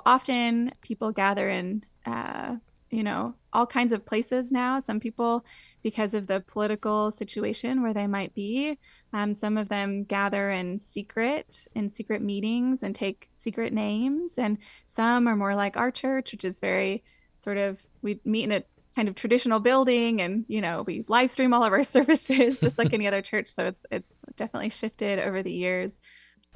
Often 0.07 0.73
people 0.81 1.13
gather 1.13 1.51
in, 1.51 1.85
uh, 2.07 2.57
you 2.91 3.03
know, 3.03 3.35
all 3.53 3.67
kinds 3.67 3.93
of 3.93 4.07
places 4.07 4.53
now. 4.53 4.81
Some 4.81 5.01
people, 5.01 5.45
because 5.83 6.15
of 6.15 6.29
the 6.29 6.41
political 6.41 7.11
situation 7.11 7.83
where 7.83 7.93
they 7.93 8.07
might 8.07 8.33
be, 8.33 8.79
um, 9.13 9.35
some 9.35 9.59
of 9.59 9.69
them 9.69 10.05
gather 10.05 10.51
in 10.51 10.79
secret, 10.79 11.67
in 11.75 11.91
secret 11.91 12.23
meetings 12.23 12.83
and 12.83 12.95
take 12.95 13.29
secret 13.33 13.73
names. 13.73 14.35
And 14.39 14.59
some 14.87 15.27
are 15.27 15.37
more 15.37 15.55
like 15.55 15.77
our 15.77 15.91
church, 15.91 16.33
which 16.33 16.45
is 16.45 16.61
very 16.61 17.03
sort 17.37 17.59
of, 17.59 17.83
we 18.03 18.21
meet 18.25 18.45
in 18.45 18.53
a 18.53 18.65
kind 18.95 19.09
of 19.09 19.15
traditional 19.15 19.61
building 19.61 20.21
and, 20.21 20.45
you 20.49 20.61
know, 20.61 20.83
we 20.87 21.05
live 21.09 21.31
stream 21.31 21.53
all 21.53 21.63
of 21.63 21.73
our 21.73 21.83
services 21.85 22.61
just 22.61 22.79
like 22.79 22.93
any 22.93 23.07
other 23.07 23.23
church. 23.23 23.49
So 23.49 23.67
it's, 23.67 23.85
it's 23.91 24.13
definitely 24.37 24.71
shifted 24.71 25.19
over 25.19 25.43
the 25.43 25.53
years 25.53 26.01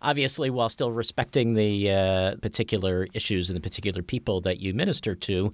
obviously 0.02 0.50
while 0.50 0.68
still 0.68 0.92
respecting 0.92 1.54
the 1.54 1.90
uh, 1.90 2.34
particular 2.36 3.06
issues 3.14 3.50
and 3.50 3.56
the 3.56 3.60
particular 3.60 4.02
people 4.02 4.40
that 4.40 4.60
you 4.60 4.74
minister 4.74 5.14
to 5.14 5.50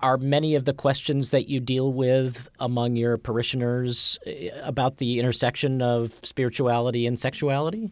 are 0.00 0.16
many 0.16 0.54
of 0.54 0.64
the 0.64 0.72
questions 0.72 1.30
that 1.30 1.48
you 1.48 1.58
deal 1.60 1.92
with 1.92 2.48
among 2.60 2.96
your 2.96 3.18
parishioners 3.18 4.18
eh, 4.26 4.50
about 4.62 4.98
the 4.98 5.18
intersection 5.18 5.82
of 5.82 6.18
spirituality 6.22 7.06
and 7.06 7.18
sexuality? 7.18 7.90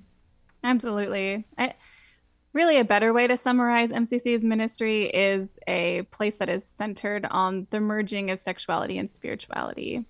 Absolutely. 0.62 1.45
I, 1.59 1.75
really, 2.56 2.78
a 2.78 2.84
better 2.84 3.12
way 3.12 3.26
to 3.28 3.36
summarize 3.36 3.92
MCC's 3.92 4.44
ministry 4.44 5.04
is 5.04 5.58
a 5.68 6.02
place 6.10 6.36
that 6.36 6.48
is 6.48 6.64
centered 6.64 7.26
on 7.30 7.68
the 7.70 7.80
merging 7.80 8.30
of 8.30 8.38
sexuality 8.38 8.98
and 8.98 9.08
spirituality. 9.08 10.04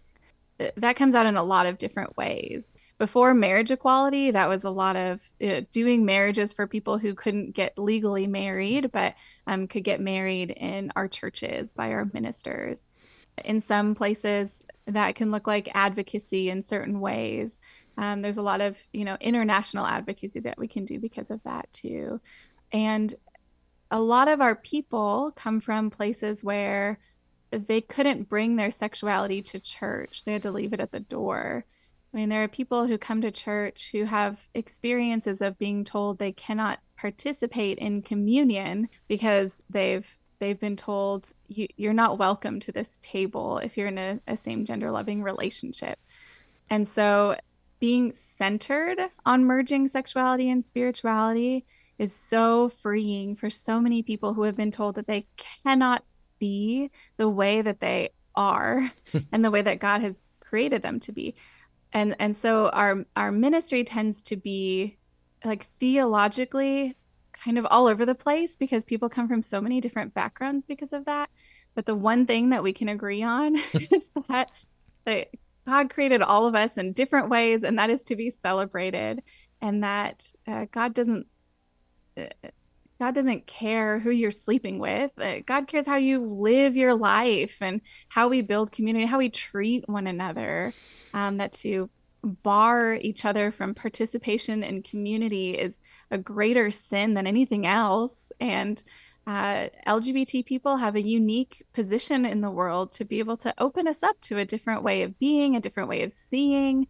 That 0.77 0.97
comes 0.97 1.15
out 1.15 1.27
in 1.27 1.37
a 1.37 1.43
lot 1.43 1.67
of 1.67 1.77
different 1.77 2.17
ways 2.17 2.77
before 2.99 3.35
marriage 3.35 3.71
equality, 3.71 4.31
that 4.31 4.49
was 4.49 4.65
a 4.65 4.71
lot 4.71 4.97
of 4.97 5.21
uh, 5.47 5.63
doing 5.71 6.05
marriages 6.05 6.53
for 6.53 6.67
people 6.67 6.99
who 6.99 7.15
couldn't 7.15 7.53
get 7.53 7.79
legally 7.79 8.27
married, 8.27 8.91
but 8.91 9.15
um, 9.47 9.67
could 9.67 9.85
get 9.85 10.01
married 10.01 10.51
in 10.51 10.91
our 10.97 11.07
churches 11.07 11.75
by 11.75 11.93
our 11.93 12.09
ministers. 12.15 12.91
In 13.45 13.61
some 13.61 13.95
places, 13.95 14.63
that 14.87 15.15
can 15.15 15.31
look 15.31 15.47
like 15.47 15.69
advocacy 15.75 16.49
in 16.49 16.63
certain 16.63 17.01
ways. 17.01 17.61
Um, 17.97 18.23
there's 18.23 18.37
a 18.37 18.43
lot 18.43 18.61
of 18.61 18.79
you 18.93 19.05
know 19.05 19.17
international 19.21 19.87
advocacy 19.87 20.41
that 20.41 20.59
we 20.59 20.69
can 20.69 20.85
do 20.85 20.99
because 20.99 21.31
of 21.31 21.43
that 21.45 21.71
too, 21.73 22.21
and 22.73 23.15
a 23.91 24.01
lot 24.01 24.29
of 24.29 24.41
our 24.41 24.55
people 24.55 25.33
come 25.37 25.61
from 25.61 25.91
places 25.91 26.43
where 26.43 26.99
they 27.51 27.81
couldn't 27.81 28.29
bring 28.29 28.57
their 28.57 28.71
sexuality 28.71 29.43
to 29.43 29.61
church; 29.61 30.25
they 30.25 30.33
had 30.33 30.43
to 30.43 30.51
leave 30.51 30.73
it 30.73 30.81
at 30.81 30.93
the 30.93 31.01
door. 31.01 31.65
I 32.13 32.17
mean, 32.19 32.29
there 32.29 32.43
are 32.45 32.49
people 32.49 32.87
who 32.87 32.97
come 32.97 33.21
to 33.21 33.31
church 33.31 33.91
who 33.93 34.05
have 34.05 34.49
experiences 34.55 35.43
of 35.43 35.59
being 35.59 35.85
told 35.85 36.19
they 36.19 36.33
cannot 36.33 36.81
participate 36.97 37.79
in 37.79 38.03
communion 38.03 38.89
because 39.07 39.63
they've 39.69 40.17
they've 40.39 40.59
been 40.59 40.77
told 40.77 41.27
you, 41.49 41.67
you're 41.77 41.93
not 41.93 42.19
welcome 42.19 42.61
to 42.61 42.73
this 42.73 42.99
table 43.01 43.59
if 43.59 43.77
you're 43.77 43.89
in 43.89 43.99
a, 43.99 44.21
a 44.27 44.37
same 44.37 44.65
gender 44.65 44.91
loving 44.91 45.23
relationship. 45.23 45.99
And 46.69 46.87
so 46.87 47.37
being 47.79 48.13
centered 48.15 48.99
on 49.25 49.45
merging 49.45 49.89
sexuality 49.89 50.51
and 50.51 50.65
spirituality 50.65 51.65
is 51.99 52.13
so 52.13 52.69
freeing 52.69 53.37
for 53.37 53.51
so 53.51 53.81
many 53.81 54.03
people 54.03 54.35
who 54.35 54.43
have 54.43 54.57
been 54.57 54.71
told 54.71 54.95
that 54.95 55.07
they 55.07 55.27
cannot 55.37 56.05
be 56.39 56.91
the 57.17 57.29
way 57.29 57.63
that 57.63 57.81
they 57.81 58.11
are 58.35 58.91
and 59.33 59.45
the 59.45 59.51
way 59.51 59.63
that 59.63 59.79
God 59.79 60.01
has 60.03 60.21
created 60.41 60.83
them 60.83 61.01
to 61.01 61.13
be. 61.13 61.35
And 61.93 62.17
and 62.19 62.37
so 62.37 62.69
our 62.71 63.05
our 63.15 63.33
ministry 63.33 63.85
tends 63.85 64.21
to 64.23 64.37
be 64.37 64.99
like 65.45 65.65
theologically 65.79 66.97
kind 67.33 67.59
of 67.59 67.67
all 67.67 67.87
over 67.87 68.05
the 68.05 68.15
place 68.15 68.57
because 68.57 68.85
people 68.85 69.09
come 69.09 69.29
from 69.29 69.43
so 69.43 69.61
many 69.61 69.81
different 69.81 70.15
backgrounds 70.15 70.65
because 70.65 70.93
of 70.93 71.05
that. 71.05 71.31
But 71.75 71.87
the 71.87 71.95
one 71.95 72.27
thing 72.27 72.51
that 72.51 72.63
we 72.63 72.73
can 72.73 72.89
agree 72.89 73.23
on 73.23 73.57
is 73.75 74.11
that, 74.29 74.51
that 75.05 75.29
God 75.67 75.91
created 75.91 76.23
all 76.23 76.47
of 76.47 76.55
us 76.55 76.77
in 76.77 76.93
different 76.93 77.29
ways, 77.29 77.63
and 77.63 77.79
that 77.79 77.91
is 77.91 78.05
to 78.05 78.17
be 78.17 78.31
celebrated. 78.31 79.23
And 79.61 79.83
that 79.83 80.29
uh, 80.47 80.67
God 80.71 80.95
doesn't. 80.95 81.27
Uh, 82.17 82.27
God 82.99 83.15
doesn't 83.15 83.47
care 83.47 83.99
who 83.99 84.11
you're 84.11 84.31
sleeping 84.31 84.79
with. 84.79 85.11
Uh, 85.19 85.41
God 85.45 85.69
cares 85.69 85.85
how 85.85 85.97
you 85.97 86.19
live 86.19 86.77
your 86.77 86.95
life 86.95 87.59
and 87.61 87.83
how 88.09 88.29
we 88.29 88.41
build 88.41 88.73
community, 88.73 89.05
how 89.05 89.19
we 89.19 89.29
treat 89.29 89.87
one 89.87 90.07
another. 90.07 90.73
Um, 91.13 91.37
that 91.37 91.53
to 91.55 91.91
bar 92.23 92.95
each 92.95 93.25
other 93.25 93.51
from 93.53 93.75
participation 93.75 94.63
in 94.63 94.83
community 94.83 95.53
is 95.53 95.81
a 96.11 96.19
greater 96.19 96.71
sin 96.71 97.15
than 97.15 97.27
anything 97.27 97.67
else. 97.67 98.33
And 98.41 98.83
uh, 99.27 99.69
LGBT 99.87 100.47
people 100.47 100.77
have 100.77 100.95
a 100.95 101.03
unique 101.03 101.65
position 101.73 102.25
in 102.25 102.41
the 102.41 102.51
world 102.51 102.93
to 102.93 103.05
be 103.05 103.19
able 103.19 103.37
to 103.39 103.53
open 103.59 103.89
us 103.89 104.03
up 104.03 104.21
to 104.23 104.39
a 104.39 104.45
different 104.45 104.85
way 104.85 105.03
of 105.03 105.19
being, 105.19 105.57
a 105.57 105.61
different 105.61 105.89
way 105.89 106.03
of 106.03 106.13
seeing. 106.13 106.87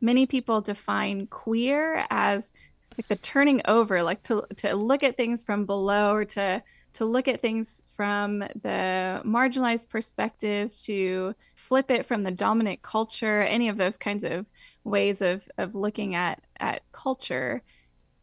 Many 0.00 0.26
people 0.26 0.60
define 0.60 1.26
queer 1.28 2.04
as 2.10 2.52
like 2.96 3.08
the 3.08 3.16
turning 3.16 3.62
over, 3.64 4.02
like 4.02 4.22
to 4.24 4.44
to 4.56 4.74
look 4.74 5.02
at 5.02 5.16
things 5.16 5.42
from 5.42 5.64
below 5.64 6.12
or 6.12 6.24
to 6.26 6.62
to 6.94 7.04
look 7.04 7.26
at 7.26 7.40
things 7.40 7.82
from 7.96 8.40
the 8.40 9.22
marginalized 9.24 9.88
perspective, 9.88 10.74
to 10.74 11.34
flip 11.54 11.90
it 11.90 12.04
from 12.04 12.22
the 12.22 12.30
dominant 12.30 12.82
culture, 12.82 13.42
any 13.42 13.68
of 13.68 13.76
those 13.76 13.96
kinds 13.96 14.24
of 14.24 14.50
ways 14.84 15.22
of 15.22 15.48
of 15.56 15.74
looking 15.74 16.14
at 16.14 16.42
at 16.60 16.82
culture. 16.92 17.62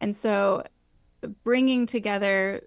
And 0.02 0.16
so 0.16 0.64
bringing 1.44 1.88
together 1.88 2.62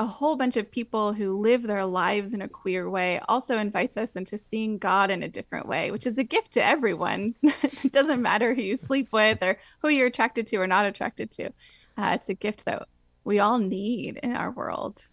a 0.00 0.06
whole 0.06 0.34
bunch 0.34 0.56
of 0.56 0.70
people 0.70 1.12
who 1.12 1.38
live 1.38 1.62
their 1.62 1.84
lives 1.84 2.32
in 2.32 2.40
a 2.40 2.48
queer 2.48 2.88
way 2.88 3.20
also 3.28 3.58
invites 3.58 3.98
us 3.98 4.16
into 4.16 4.38
seeing 4.38 4.78
God 4.78 5.10
in 5.10 5.22
a 5.22 5.28
different 5.28 5.68
way, 5.68 5.90
which 5.90 6.06
is 6.06 6.16
a 6.16 6.24
gift 6.24 6.52
to 6.52 6.66
everyone. 6.66 7.34
it 7.42 7.92
doesn't 7.92 8.22
matter 8.22 8.54
who 8.54 8.62
you 8.62 8.78
sleep 8.78 9.12
with 9.12 9.42
or 9.42 9.58
who 9.80 9.90
you're 9.90 10.06
attracted 10.06 10.46
to 10.46 10.56
or 10.56 10.66
not 10.66 10.86
attracted 10.86 11.30
to. 11.32 11.50
Uh, 11.98 12.12
it's 12.14 12.30
a 12.30 12.34
gift 12.34 12.64
that 12.64 12.88
we 13.24 13.40
all 13.40 13.58
need 13.58 14.18
in 14.22 14.34
our 14.34 14.50
world. 14.50 15.04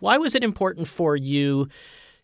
Why 0.00 0.18
was 0.18 0.34
it 0.34 0.42
important 0.42 0.88
for 0.88 1.14
you 1.14 1.68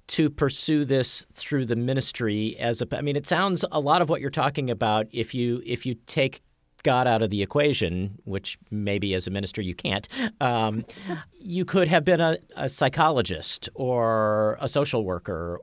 to 0.09 0.31
pursue 0.31 0.85
this 0.85 1.25
through 1.33 1.67
the 1.67 1.77
ministry 1.77 2.57
as 2.59 2.83
a 2.83 2.89
I 2.91 3.03
mean 3.03 3.15
it 3.15 3.29
sounds 3.29 3.65
a 3.71 3.79
lot 3.79 4.03
of 4.03 4.09
what 4.09 4.21
you're 4.21 4.31
talking 4.31 4.69
about 4.69 5.07
if 5.13 5.33
you 5.33 5.63
if 5.65 5.87
you 5.87 5.95
take 6.09 6.43
God 6.83 7.07
out 7.07 7.23
of 7.23 7.31
the 7.31 7.43
equation, 7.43 8.19
which 8.25 8.59
maybe 8.71 9.15
as 9.15 9.27
a 9.27 9.31
minister 9.31 9.61
you 9.61 9.75
can't, 9.75 10.09
um, 10.41 10.85
you 11.39 11.65
could 11.65 11.89
have 11.89 12.05
been 12.05 12.21
a, 12.21 12.39
a, 12.57 12.69
psychologist 12.69 13.69
or 13.75 14.57
a 14.61 14.69
social 14.69 15.05
worker. 15.05 15.61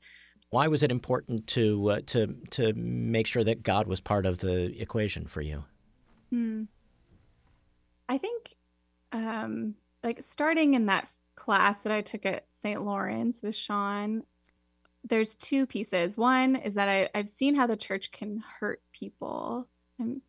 Why 0.49 0.67
was 0.67 0.83
it 0.83 0.91
important 0.91 1.47
to 1.47 1.91
uh, 1.91 2.01
to 2.07 2.35
to 2.51 2.73
make 2.73 3.27
sure 3.27 3.43
that 3.43 3.63
God 3.63 3.87
was 3.87 3.99
part 3.99 4.25
of 4.25 4.39
the 4.39 4.79
equation 4.81 5.25
for 5.27 5.41
you? 5.41 5.63
Hmm. 6.29 6.63
I 8.09 8.17
think, 8.17 8.55
um, 9.11 9.75
like 10.03 10.21
starting 10.21 10.73
in 10.73 10.85
that 10.85 11.09
class 11.35 11.81
that 11.81 11.91
I 11.91 12.01
took 12.01 12.25
at 12.25 12.45
St. 12.49 12.83
Lawrence 12.83 13.41
with 13.43 13.55
Sean, 13.55 14.23
there's 15.09 15.35
two 15.35 15.65
pieces. 15.65 16.17
One 16.17 16.55
is 16.55 16.73
that 16.75 16.89
I, 16.89 17.09
I've 17.15 17.29
seen 17.29 17.55
how 17.55 17.67
the 17.67 17.77
church 17.77 18.11
can 18.11 18.43
hurt 18.59 18.81
people. 18.91 19.67
And 19.99 20.21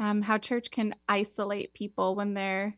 um, 0.00 0.22
how 0.22 0.38
church 0.38 0.70
can 0.70 0.94
isolate 1.08 1.74
people 1.74 2.16
when 2.16 2.34
they're 2.34 2.76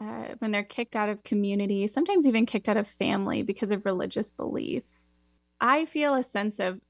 uh, 0.00 0.34
when 0.40 0.50
they're 0.50 0.64
kicked 0.64 0.96
out 0.96 1.08
of 1.08 1.22
community, 1.22 1.86
sometimes 1.86 2.26
even 2.26 2.44
kicked 2.44 2.68
out 2.68 2.76
of 2.76 2.88
family 2.88 3.42
because 3.42 3.70
of 3.70 3.86
religious 3.86 4.32
beliefs. 4.32 5.10
I 5.60 5.84
feel 5.84 6.14
a 6.14 6.22
sense 6.22 6.58
of 6.58 6.80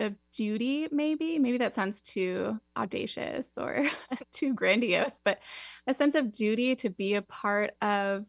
of 0.00 0.14
duty, 0.32 0.88
maybe. 0.90 1.38
Maybe 1.38 1.58
that 1.58 1.74
sounds 1.74 2.00
too 2.00 2.58
audacious 2.76 3.56
or 3.56 3.86
too 4.32 4.54
grandiose, 4.54 5.20
but 5.24 5.38
a 5.86 5.94
sense 5.94 6.14
of 6.14 6.32
duty 6.32 6.74
to 6.76 6.90
be 6.90 7.14
a 7.14 7.22
part 7.22 7.74
of 7.80 8.26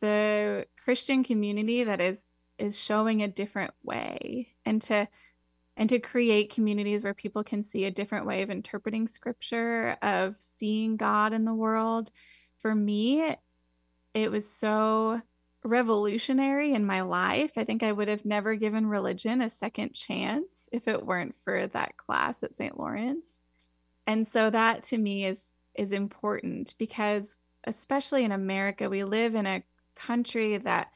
the 0.00 0.66
Christian 0.82 1.24
community 1.24 1.84
that 1.84 2.00
is 2.00 2.34
is 2.58 2.78
showing 2.78 3.22
a 3.22 3.28
different 3.28 3.72
way 3.82 4.48
and 4.64 4.82
to 4.82 5.08
and 5.78 5.88
to 5.88 6.00
create 6.00 6.52
communities 6.52 7.04
where 7.04 7.14
people 7.14 7.44
can 7.44 7.62
see 7.62 7.84
a 7.84 7.90
different 7.90 8.26
way 8.26 8.42
of 8.42 8.50
interpreting 8.50 9.06
scripture, 9.06 9.96
of 10.02 10.36
seeing 10.40 10.96
God 10.96 11.32
in 11.32 11.44
the 11.44 11.54
world. 11.54 12.10
For 12.58 12.74
me, 12.74 13.36
it 14.12 14.30
was 14.30 14.50
so 14.50 15.22
revolutionary 15.62 16.74
in 16.74 16.84
my 16.84 17.02
life. 17.02 17.52
I 17.56 17.62
think 17.62 17.84
I 17.84 17.92
would 17.92 18.08
have 18.08 18.24
never 18.24 18.56
given 18.56 18.88
religion 18.88 19.40
a 19.40 19.48
second 19.48 19.94
chance 19.94 20.68
if 20.72 20.88
it 20.88 21.06
weren't 21.06 21.36
for 21.44 21.68
that 21.68 21.96
class 21.96 22.42
at 22.42 22.56
St. 22.56 22.76
Lawrence. 22.76 23.28
And 24.04 24.26
so 24.26 24.50
that 24.50 24.82
to 24.84 24.98
me 24.98 25.26
is 25.26 25.52
is 25.74 25.92
important 25.92 26.74
because 26.76 27.36
especially 27.64 28.24
in 28.24 28.32
America, 28.32 28.90
we 28.90 29.04
live 29.04 29.36
in 29.36 29.46
a 29.46 29.62
country 29.94 30.58
that 30.58 30.90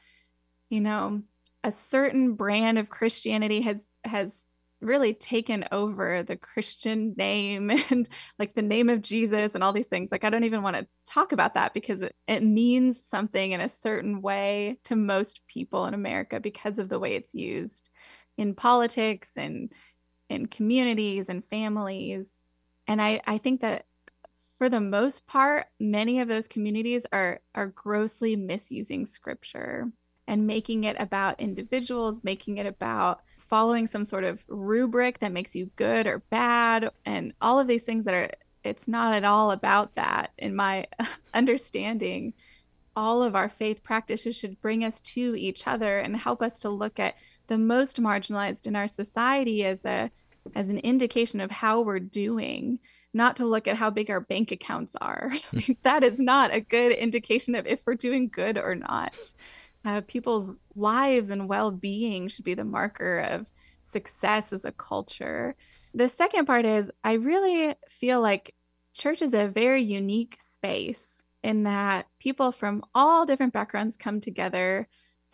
you 0.69 0.81
know, 0.81 1.21
a 1.63 1.71
certain 1.71 2.33
brand 2.33 2.77
of 2.77 2.89
Christianity 2.89 3.61
has 3.61 3.89
has 4.03 4.43
really 4.83 5.13
taken 5.13 5.65
over 5.71 6.23
the 6.23 6.35
Christian 6.35 7.13
name 7.17 7.71
and 7.89 8.07
like 8.37 8.53
the 8.53 8.61
name 8.61 8.89
of 8.89 9.01
Jesus 9.01 9.55
and 9.55 9.63
all 9.63 9.73
these 9.73 9.87
things. 9.87 10.11
Like, 10.11 10.23
I 10.23 10.29
don't 10.29 10.43
even 10.43 10.61
want 10.61 10.75
to 10.75 10.87
talk 11.05 11.31
about 11.31 11.55
that 11.55 11.73
because 11.73 12.01
it, 12.01 12.15
it 12.27 12.43
means 12.43 13.03
something 13.03 13.51
in 13.51 13.61
a 13.61 13.69
certain 13.69 14.21
way 14.21 14.77
to 14.85 14.95
most 14.95 15.47
people 15.47 15.85
in 15.85 15.93
America 15.93 16.39
because 16.39 16.79
of 16.79 16.89
the 16.89 16.99
way 16.99 17.15
it's 17.15 17.33
used 17.33 17.89
in 18.37 18.55
politics 18.55 19.31
and 19.37 19.71
in 20.29 20.47
communities 20.47 21.29
and 21.29 21.43
families. 21.45 22.33
And 22.87 23.01
I, 23.01 23.21
I 23.25 23.37
think 23.37 23.61
that 23.61 23.85
for 24.57 24.69
the 24.69 24.79
most 24.79 25.27
part, 25.27 25.67
many 25.79 26.19
of 26.19 26.27
those 26.27 26.47
communities 26.47 27.05
are 27.11 27.41
are 27.55 27.67
grossly 27.67 28.35
misusing 28.35 29.05
scripture 29.05 29.91
and 30.27 30.47
making 30.47 30.85
it 30.85 30.95
about 30.99 31.39
individuals, 31.39 32.23
making 32.23 32.57
it 32.57 32.65
about 32.65 33.21
following 33.49 33.87
some 33.87 34.05
sort 34.05 34.23
of 34.23 34.43
rubric 34.47 35.19
that 35.19 35.31
makes 35.31 35.55
you 35.55 35.69
good 35.75 36.07
or 36.07 36.19
bad 36.29 36.89
and 37.05 37.33
all 37.41 37.59
of 37.59 37.67
these 37.67 37.83
things 37.83 38.05
that 38.05 38.13
are 38.13 38.29
it's 38.63 38.87
not 38.87 39.13
at 39.13 39.25
all 39.25 39.51
about 39.51 39.95
that 39.95 40.31
in 40.37 40.55
my 40.55 40.87
understanding. 41.33 42.33
All 42.95 43.23
of 43.23 43.35
our 43.35 43.49
faith 43.49 43.83
practices 43.83 44.37
should 44.37 44.61
bring 44.61 44.83
us 44.83 45.01
to 45.01 45.35
each 45.35 45.67
other 45.67 45.99
and 45.99 46.15
help 46.15 46.41
us 46.41 46.59
to 46.59 46.69
look 46.69 46.99
at 46.99 47.15
the 47.47 47.57
most 47.57 48.01
marginalized 48.01 48.67
in 48.67 48.75
our 48.75 48.87
society 48.87 49.65
as 49.65 49.83
a 49.85 50.11
as 50.55 50.69
an 50.69 50.77
indication 50.79 51.39
of 51.39 51.51
how 51.51 51.81
we're 51.81 51.99
doing 51.99 52.79
not 53.13 53.35
to 53.37 53.45
look 53.45 53.67
at 53.67 53.77
how 53.77 53.89
big 53.89 54.09
our 54.09 54.19
bank 54.19 54.51
accounts 54.51 54.95
are. 54.99 55.31
That 55.83 56.03
is 56.03 56.19
not 56.19 56.53
a 56.53 56.59
good 56.59 56.91
indication 56.91 57.55
of 57.55 57.67
if 57.67 57.83
we're 57.85 57.95
doing 57.95 58.27
good 58.27 58.57
or 58.57 58.75
not 58.75 59.33
uh, 59.85 60.01
people's 60.07 60.51
lives 60.75 61.29
and 61.29 61.49
well-being 61.49 62.27
should 62.27 62.45
be 62.45 62.53
the 62.53 62.63
marker 62.63 63.19
of 63.19 63.49
success 63.81 64.53
as 64.53 64.65
a 64.65 64.71
culture. 64.71 65.55
The 65.93 66.09
second 66.09 66.45
part 66.45 66.65
is 66.65 66.91
i 67.03 67.13
really 67.13 67.75
feel 67.87 68.21
like 68.21 68.55
church 68.93 69.21
is 69.21 69.33
a 69.33 69.47
very 69.47 69.81
unique 69.81 70.37
space 70.39 71.23
in 71.43 71.63
that 71.63 72.07
people 72.19 72.51
from 72.51 72.83
all 72.95 73.25
different 73.25 73.53
backgrounds 73.53 73.97
come 73.97 74.21
together 74.21 74.87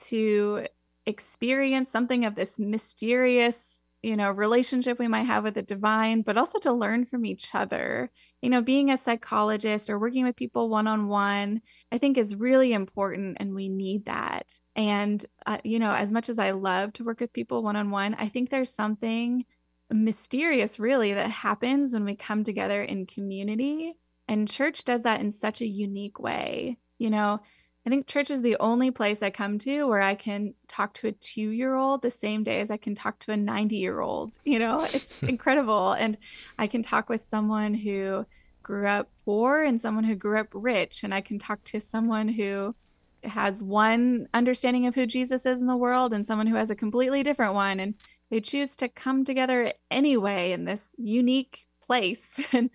to 0.08 0.66
experience 1.06 1.92
something 1.92 2.26
of 2.26 2.36
this 2.36 2.58
mysterious 2.58 3.84
you 4.02 4.16
know 4.16 4.32
relationship 4.32 4.98
we 5.00 5.08
might 5.08 5.26
have 5.26 5.44
with 5.44 5.56
the 5.56 5.62
divine 5.62 6.22
but 6.22 6.38
also 6.38 6.60
to 6.60 6.72
learn 6.72 7.06
from 7.06 7.26
each 7.26 7.54
other. 7.54 8.12
You 8.42 8.50
know 8.50 8.62
being 8.62 8.90
a 8.90 8.98
psychologist 8.98 9.90
or 9.90 10.00
working 10.00 10.26
with 10.26 10.36
people 10.36 10.70
one 10.70 10.88
on 10.88 11.08
one 11.08 11.62
i 11.92 11.98
think 11.98 12.18
is 12.18 12.36
really 12.36 12.74
important 12.74 13.38
and 13.40 13.54
we 13.54 13.70
need 13.70 14.06
that. 14.06 14.54
And 14.76 15.26
uh, 15.46 15.60
you 15.64 15.80
know 15.80 15.92
as 15.92 16.12
much 16.12 16.30
as 16.30 16.40
i 16.40 16.52
love 16.52 16.94
to 16.94 17.04
work 17.04 17.20
with 17.20 17.34
people 17.34 17.64
one 17.64 17.76
on 17.76 17.92
one 17.92 18.16
i 18.16 18.28
think 18.30 18.50
there's 18.50 18.74
something 18.74 19.46
mysterious 19.92 20.80
really 20.80 21.14
that 21.14 21.32
happens 21.32 21.94
when 21.94 22.06
we 22.06 22.16
come 22.16 22.44
together 22.44 22.84
in 22.84 23.06
community 23.06 23.96
and 24.28 24.48
church 24.48 24.84
does 24.84 25.02
that 25.02 25.20
in 25.20 25.32
such 25.32 25.60
a 25.62 25.68
unique 25.68 26.20
way. 26.20 26.78
You 27.00 27.10
know 27.10 27.42
I 27.86 27.90
think 27.90 28.08
church 28.08 28.30
is 28.30 28.42
the 28.42 28.58
only 28.60 28.92
place 28.92 29.24
I 29.24 29.30
come 29.30 29.58
to 29.60 29.86
where 29.86 30.02
I 30.02 30.16
can 30.16 30.54
talk 30.68 30.94
to 30.96 31.08
a 31.08 31.12
two 31.12 31.50
year 31.50 31.76
old 31.76 32.02
the 32.02 32.12
same 32.12 32.44
day 32.44 32.60
as 32.60 32.70
I 32.70 32.78
can 32.78 32.94
talk 32.94 33.20
to 33.20 33.32
a 33.32 33.38
90 33.38 33.78
year 33.78 34.02
old. 34.02 34.38
You 34.44 34.60
know, 34.60 34.82
it's 34.94 35.20
incredible. 35.24 35.94
And 35.94 36.18
I 36.58 36.68
can 36.68 36.84
talk 36.84 37.10
with 37.10 37.24
someone 37.24 37.74
who 37.74 38.26
grew 38.62 38.88
up 38.88 39.10
poor 39.26 39.64
and 39.64 39.82
someone 39.82 40.04
who 40.04 40.16
grew 40.16 40.40
up 40.40 40.50
rich. 40.54 41.04
And 41.04 41.14
I 41.14 41.22
can 41.22 41.40
talk 41.40 41.64
to 41.66 41.80
someone 41.80 42.28
who 42.28 42.76
has 43.24 43.62
one 43.62 44.28
understanding 44.34 44.86
of 44.86 44.96
who 44.96 45.06
Jesus 45.06 45.46
is 45.46 45.60
in 45.60 45.68
the 45.68 45.78
world 45.78 46.14
and 46.14 46.28
someone 46.28 46.48
who 46.48 46.56
has 46.56 46.70
a 46.70 46.76
completely 46.76 47.24
different 47.24 47.54
one. 47.54 47.80
And 47.80 47.96
they 48.30 48.42
choose 48.42 48.76
to 48.78 48.90
come 48.90 49.24
together 49.24 49.74
anyway 49.90 50.52
in 50.52 50.66
this 50.66 50.94
unique 50.98 51.66
place. 51.82 52.46
And 52.54 52.70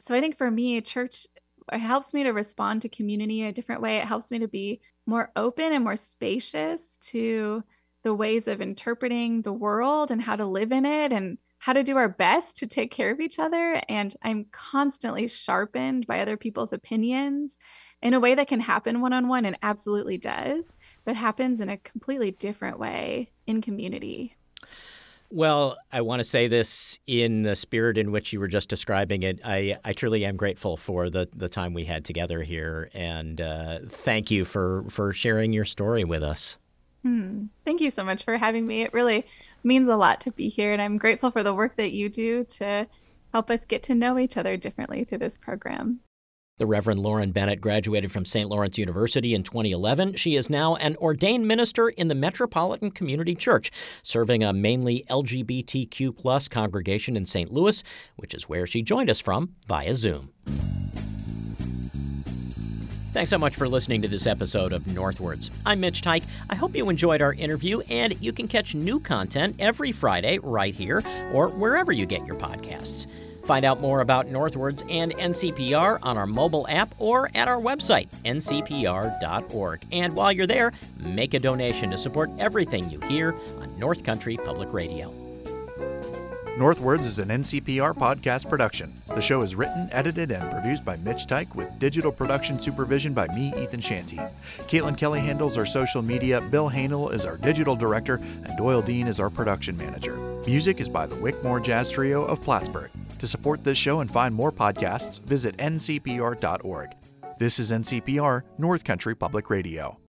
so 0.00 0.14
I 0.14 0.20
think 0.20 0.36
for 0.36 0.50
me, 0.50 0.80
church 0.80 1.26
it 1.72 1.78
helps 1.80 2.14
me 2.14 2.24
to 2.24 2.30
respond 2.30 2.82
to 2.82 2.88
community 2.88 3.40
in 3.40 3.46
a 3.46 3.52
different 3.52 3.82
way. 3.82 3.96
It 3.96 4.04
helps 4.04 4.30
me 4.30 4.38
to 4.40 4.48
be 4.48 4.80
more 5.06 5.32
open 5.36 5.72
and 5.72 5.84
more 5.84 5.96
spacious 5.96 6.96
to 6.98 7.62
the 8.04 8.14
ways 8.14 8.48
of 8.48 8.60
interpreting 8.60 9.42
the 9.42 9.52
world 9.52 10.10
and 10.10 10.22
how 10.22 10.36
to 10.36 10.44
live 10.44 10.72
in 10.72 10.86
it 10.86 11.12
and 11.12 11.38
how 11.58 11.72
to 11.72 11.82
do 11.82 11.96
our 11.96 12.08
best 12.08 12.56
to 12.56 12.66
take 12.66 12.90
care 12.90 13.10
of 13.10 13.20
each 13.20 13.38
other. 13.38 13.82
And 13.88 14.14
I'm 14.22 14.46
constantly 14.52 15.26
sharpened 15.26 16.06
by 16.06 16.20
other 16.20 16.36
people's 16.36 16.72
opinions 16.72 17.58
in 18.00 18.14
a 18.14 18.20
way 18.20 18.34
that 18.34 18.48
can 18.48 18.60
happen 18.60 19.00
one 19.00 19.12
on 19.12 19.28
one 19.28 19.44
and 19.44 19.58
absolutely 19.62 20.18
does, 20.18 20.76
but 21.04 21.16
happens 21.16 21.60
in 21.60 21.68
a 21.68 21.76
completely 21.76 22.30
different 22.30 22.78
way 22.78 23.32
in 23.46 23.60
community. 23.60 24.37
Well, 25.30 25.76
I 25.92 26.00
want 26.00 26.20
to 26.20 26.24
say 26.24 26.48
this 26.48 26.98
in 27.06 27.42
the 27.42 27.54
spirit 27.54 27.98
in 27.98 28.12
which 28.12 28.32
you 28.32 28.40
were 28.40 28.48
just 28.48 28.70
describing 28.70 29.22
it. 29.22 29.40
I, 29.44 29.76
I 29.84 29.92
truly 29.92 30.24
am 30.24 30.36
grateful 30.36 30.78
for 30.78 31.10
the, 31.10 31.28
the 31.36 31.50
time 31.50 31.74
we 31.74 31.84
had 31.84 32.04
together 32.04 32.42
here, 32.42 32.90
and 32.94 33.38
uh, 33.40 33.80
thank 33.88 34.30
you 34.30 34.46
for, 34.46 34.84
for 34.88 35.12
sharing 35.12 35.52
your 35.52 35.66
story 35.66 36.04
with 36.04 36.22
us. 36.22 36.56
Hmm. 37.02 37.46
Thank 37.64 37.82
you 37.82 37.90
so 37.90 38.04
much 38.04 38.24
for 38.24 38.38
having 38.38 38.66
me. 38.66 38.82
It 38.82 38.94
really 38.94 39.26
means 39.62 39.88
a 39.88 39.96
lot 39.96 40.22
to 40.22 40.30
be 40.30 40.48
here, 40.48 40.72
and 40.72 40.80
I'm 40.80 40.96
grateful 40.96 41.30
for 41.30 41.42
the 41.42 41.54
work 41.54 41.76
that 41.76 41.92
you 41.92 42.08
do 42.08 42.44
to 42.44 42.86
help 43.32 43.50
us 43.50 43.66
get 43.66 43.82
to 43.84 43.94
know 43.94 44.18
each 44.18 44.38
other 44.38 44.56
differently 44.56 45.04
through 45.04 45.18
this 45.18 45.36
program. 45.36 46.00
The 46.58 46.66
Reverend 46.66 47.00
Lauren 47.00 47.30
Bennett 47.30 47.60
graduated 47.60 48.10
from 48.10 48.24
St. 48.24 48.50
Lawrence 48.50 48.78
University 48.78 49.32
in 49.32 49.44
2011. 49.44 50.16
She 50.16 50.34
is 50.34 50.50
now 50.50 50.74
an 50.76 50.96
ordained 50.96 51.46
minister 51.46 51.88
in 51.88 52.08
the 52.08 52.16
Metropolitan 52.16 52.90
Community 52.90 53.36
Church, 53.36 53.70
serving 54.02 54.42
a 54.42 54.52
mainly 54.52 55.04
LGBTQ 55.08 56.16
plus 56.16 56.48
congregation 56.48 57.16
in 57.16 57.26
St. 57.26 57.52
Louis, 57.52 57.84
which 58.16 58.34
is 58.34 58.48
where 58.48 58.66
she 58.66 58.82
joined 58.82 59.08
us 59.08 59.20
from 59.20 59.54
via 59.68 59.94
Zoom. 59.94 60.30
Thanks 63.12 63.30
so 63.30 63.38
much 63.38 63.54
for 63.54 63.68
listening 63.68 64.02
to 64.02 64.08
this 64.08 64.26
episode 64.26 64.72
of 64.72 64.86
Northwards. 64.88 65.52
I'm 65.64 65.80
Mitch 65.80 66.02
Teich. 66.02 66.24
I 66.50 66.56
hope 66.56 66.76
you 66.76 66.90
enjoyed 66.90 67.22
our 67.22 67.34
interview, 67.34 67.80
and 67.88 68.20
you 68.20 68.32
can 68.32 68.48
catch 68.48 68.74
new 68.74 68.98
content 69.00 69.56
every 69.60 69.92
Friday 69.92 70.38
right 70.40 70.74
here 70.74 71.02
or 71.32 71.48
wherever 71.48 71.92
you 71.92 72.04
get 72.04 72.26
your 72.26 72.36
podcasts. 72.36 73.06
Find 73.48 73.64
out 73.64 73.80
more 73.80 74.02
about 74.02 74.28
Northwards 74.28 74.84
and 74.90 75.16
NCPR 75.16 76.00
on 76.02 76.18
our 76.18 76.26
mobile 76.26 76.66
app 76.68 76.94
or 76.98 77.30
at 77.34 77.48
our 77.48 77.58
website, 77.58 78.08
ncpr.org. 78.26 79.86
And 79.90 80.14
while 80.14 80.30
you're 80.30 80.46
there, 80.46 80.74
make 80.98 81.32
a 81.32 81.38
donation 81.38 81.90
to 81.90 81.96
support 81.96 82.30
everything 82.38 82.90
you 82.90 83.00
hear 83.00 83.34
on 83.58 83.78
North 83.78 84.04
Country 84.04 84.36
Public 84.36 84.70
Radio. 84.74 85.27
Northwards 86.58 87.06
is 87.06 87.20
an 87.20 87.28
NCPR 87.28 87.94
podcast 87.94 88.48
production. 88.48 88.92
The 89.06 89.20
show 89.20 89.42
is 89.42 89.54
written, 89.54 89.88
edited, 89.92 90.32
and 90.32 90.50
produced 90.50 90.84
by 90.84 90.96
Mitch 90.96 91.26
Teich 91.26 91.54
with 91.54 91.78
digital 91.78 92.10
production 92.10 92.58
supervision 92.58 93.14
by 93.14 93.28
me, 93.28 93.54
Ethan 93.56 93.80
Shanty. 93.80 94.18
Caitlin 94.62 94.98
Kelly 94.98 95.20
handles 95.20 95.56
our 95.56 95.64
social 95.64 96.02
media, 96.02 96.40
Bill 96.40 96.68
Hanel 96.68 97.14
is 97.14 97.24
our 97.24 97.36
digital 97.36 97.76
director, 97.76 98.16
and 98.16 98.58
Doyle 98.58 98.82
Dean 98.82 99.06
is 99.06 99.20
our 99.20 99.30
production 99.30 99.76
manager. 99.76 100.16
Music 100.48 100.80
is 100.80 100.88
by 100.88 101.06
the 101.06 101.14
Wickmore 101.14 101.62
Jazz 101.62 101.92
Trio 101.92 102.24
of 102.24 102.42
Plattsburgh. 102.42 102.90
To 103.20 103.28
support 103.28 103.62
this 103.62 103.78
show 103.78 104.00
and 104.00 104.10
find 104.10 104.34
more 104.34 104.50
podcasts, 104.50 105.20
visit 105.20 105.56
ncpr.org. 105.58 106.90
This 107.38 107.60
is 107.60 107.70
NCPR, 107.70 108.42
North 108.58 108.82
Country 108.82 109.14
Public 109.14 109.48
Radio. 109.48 110.00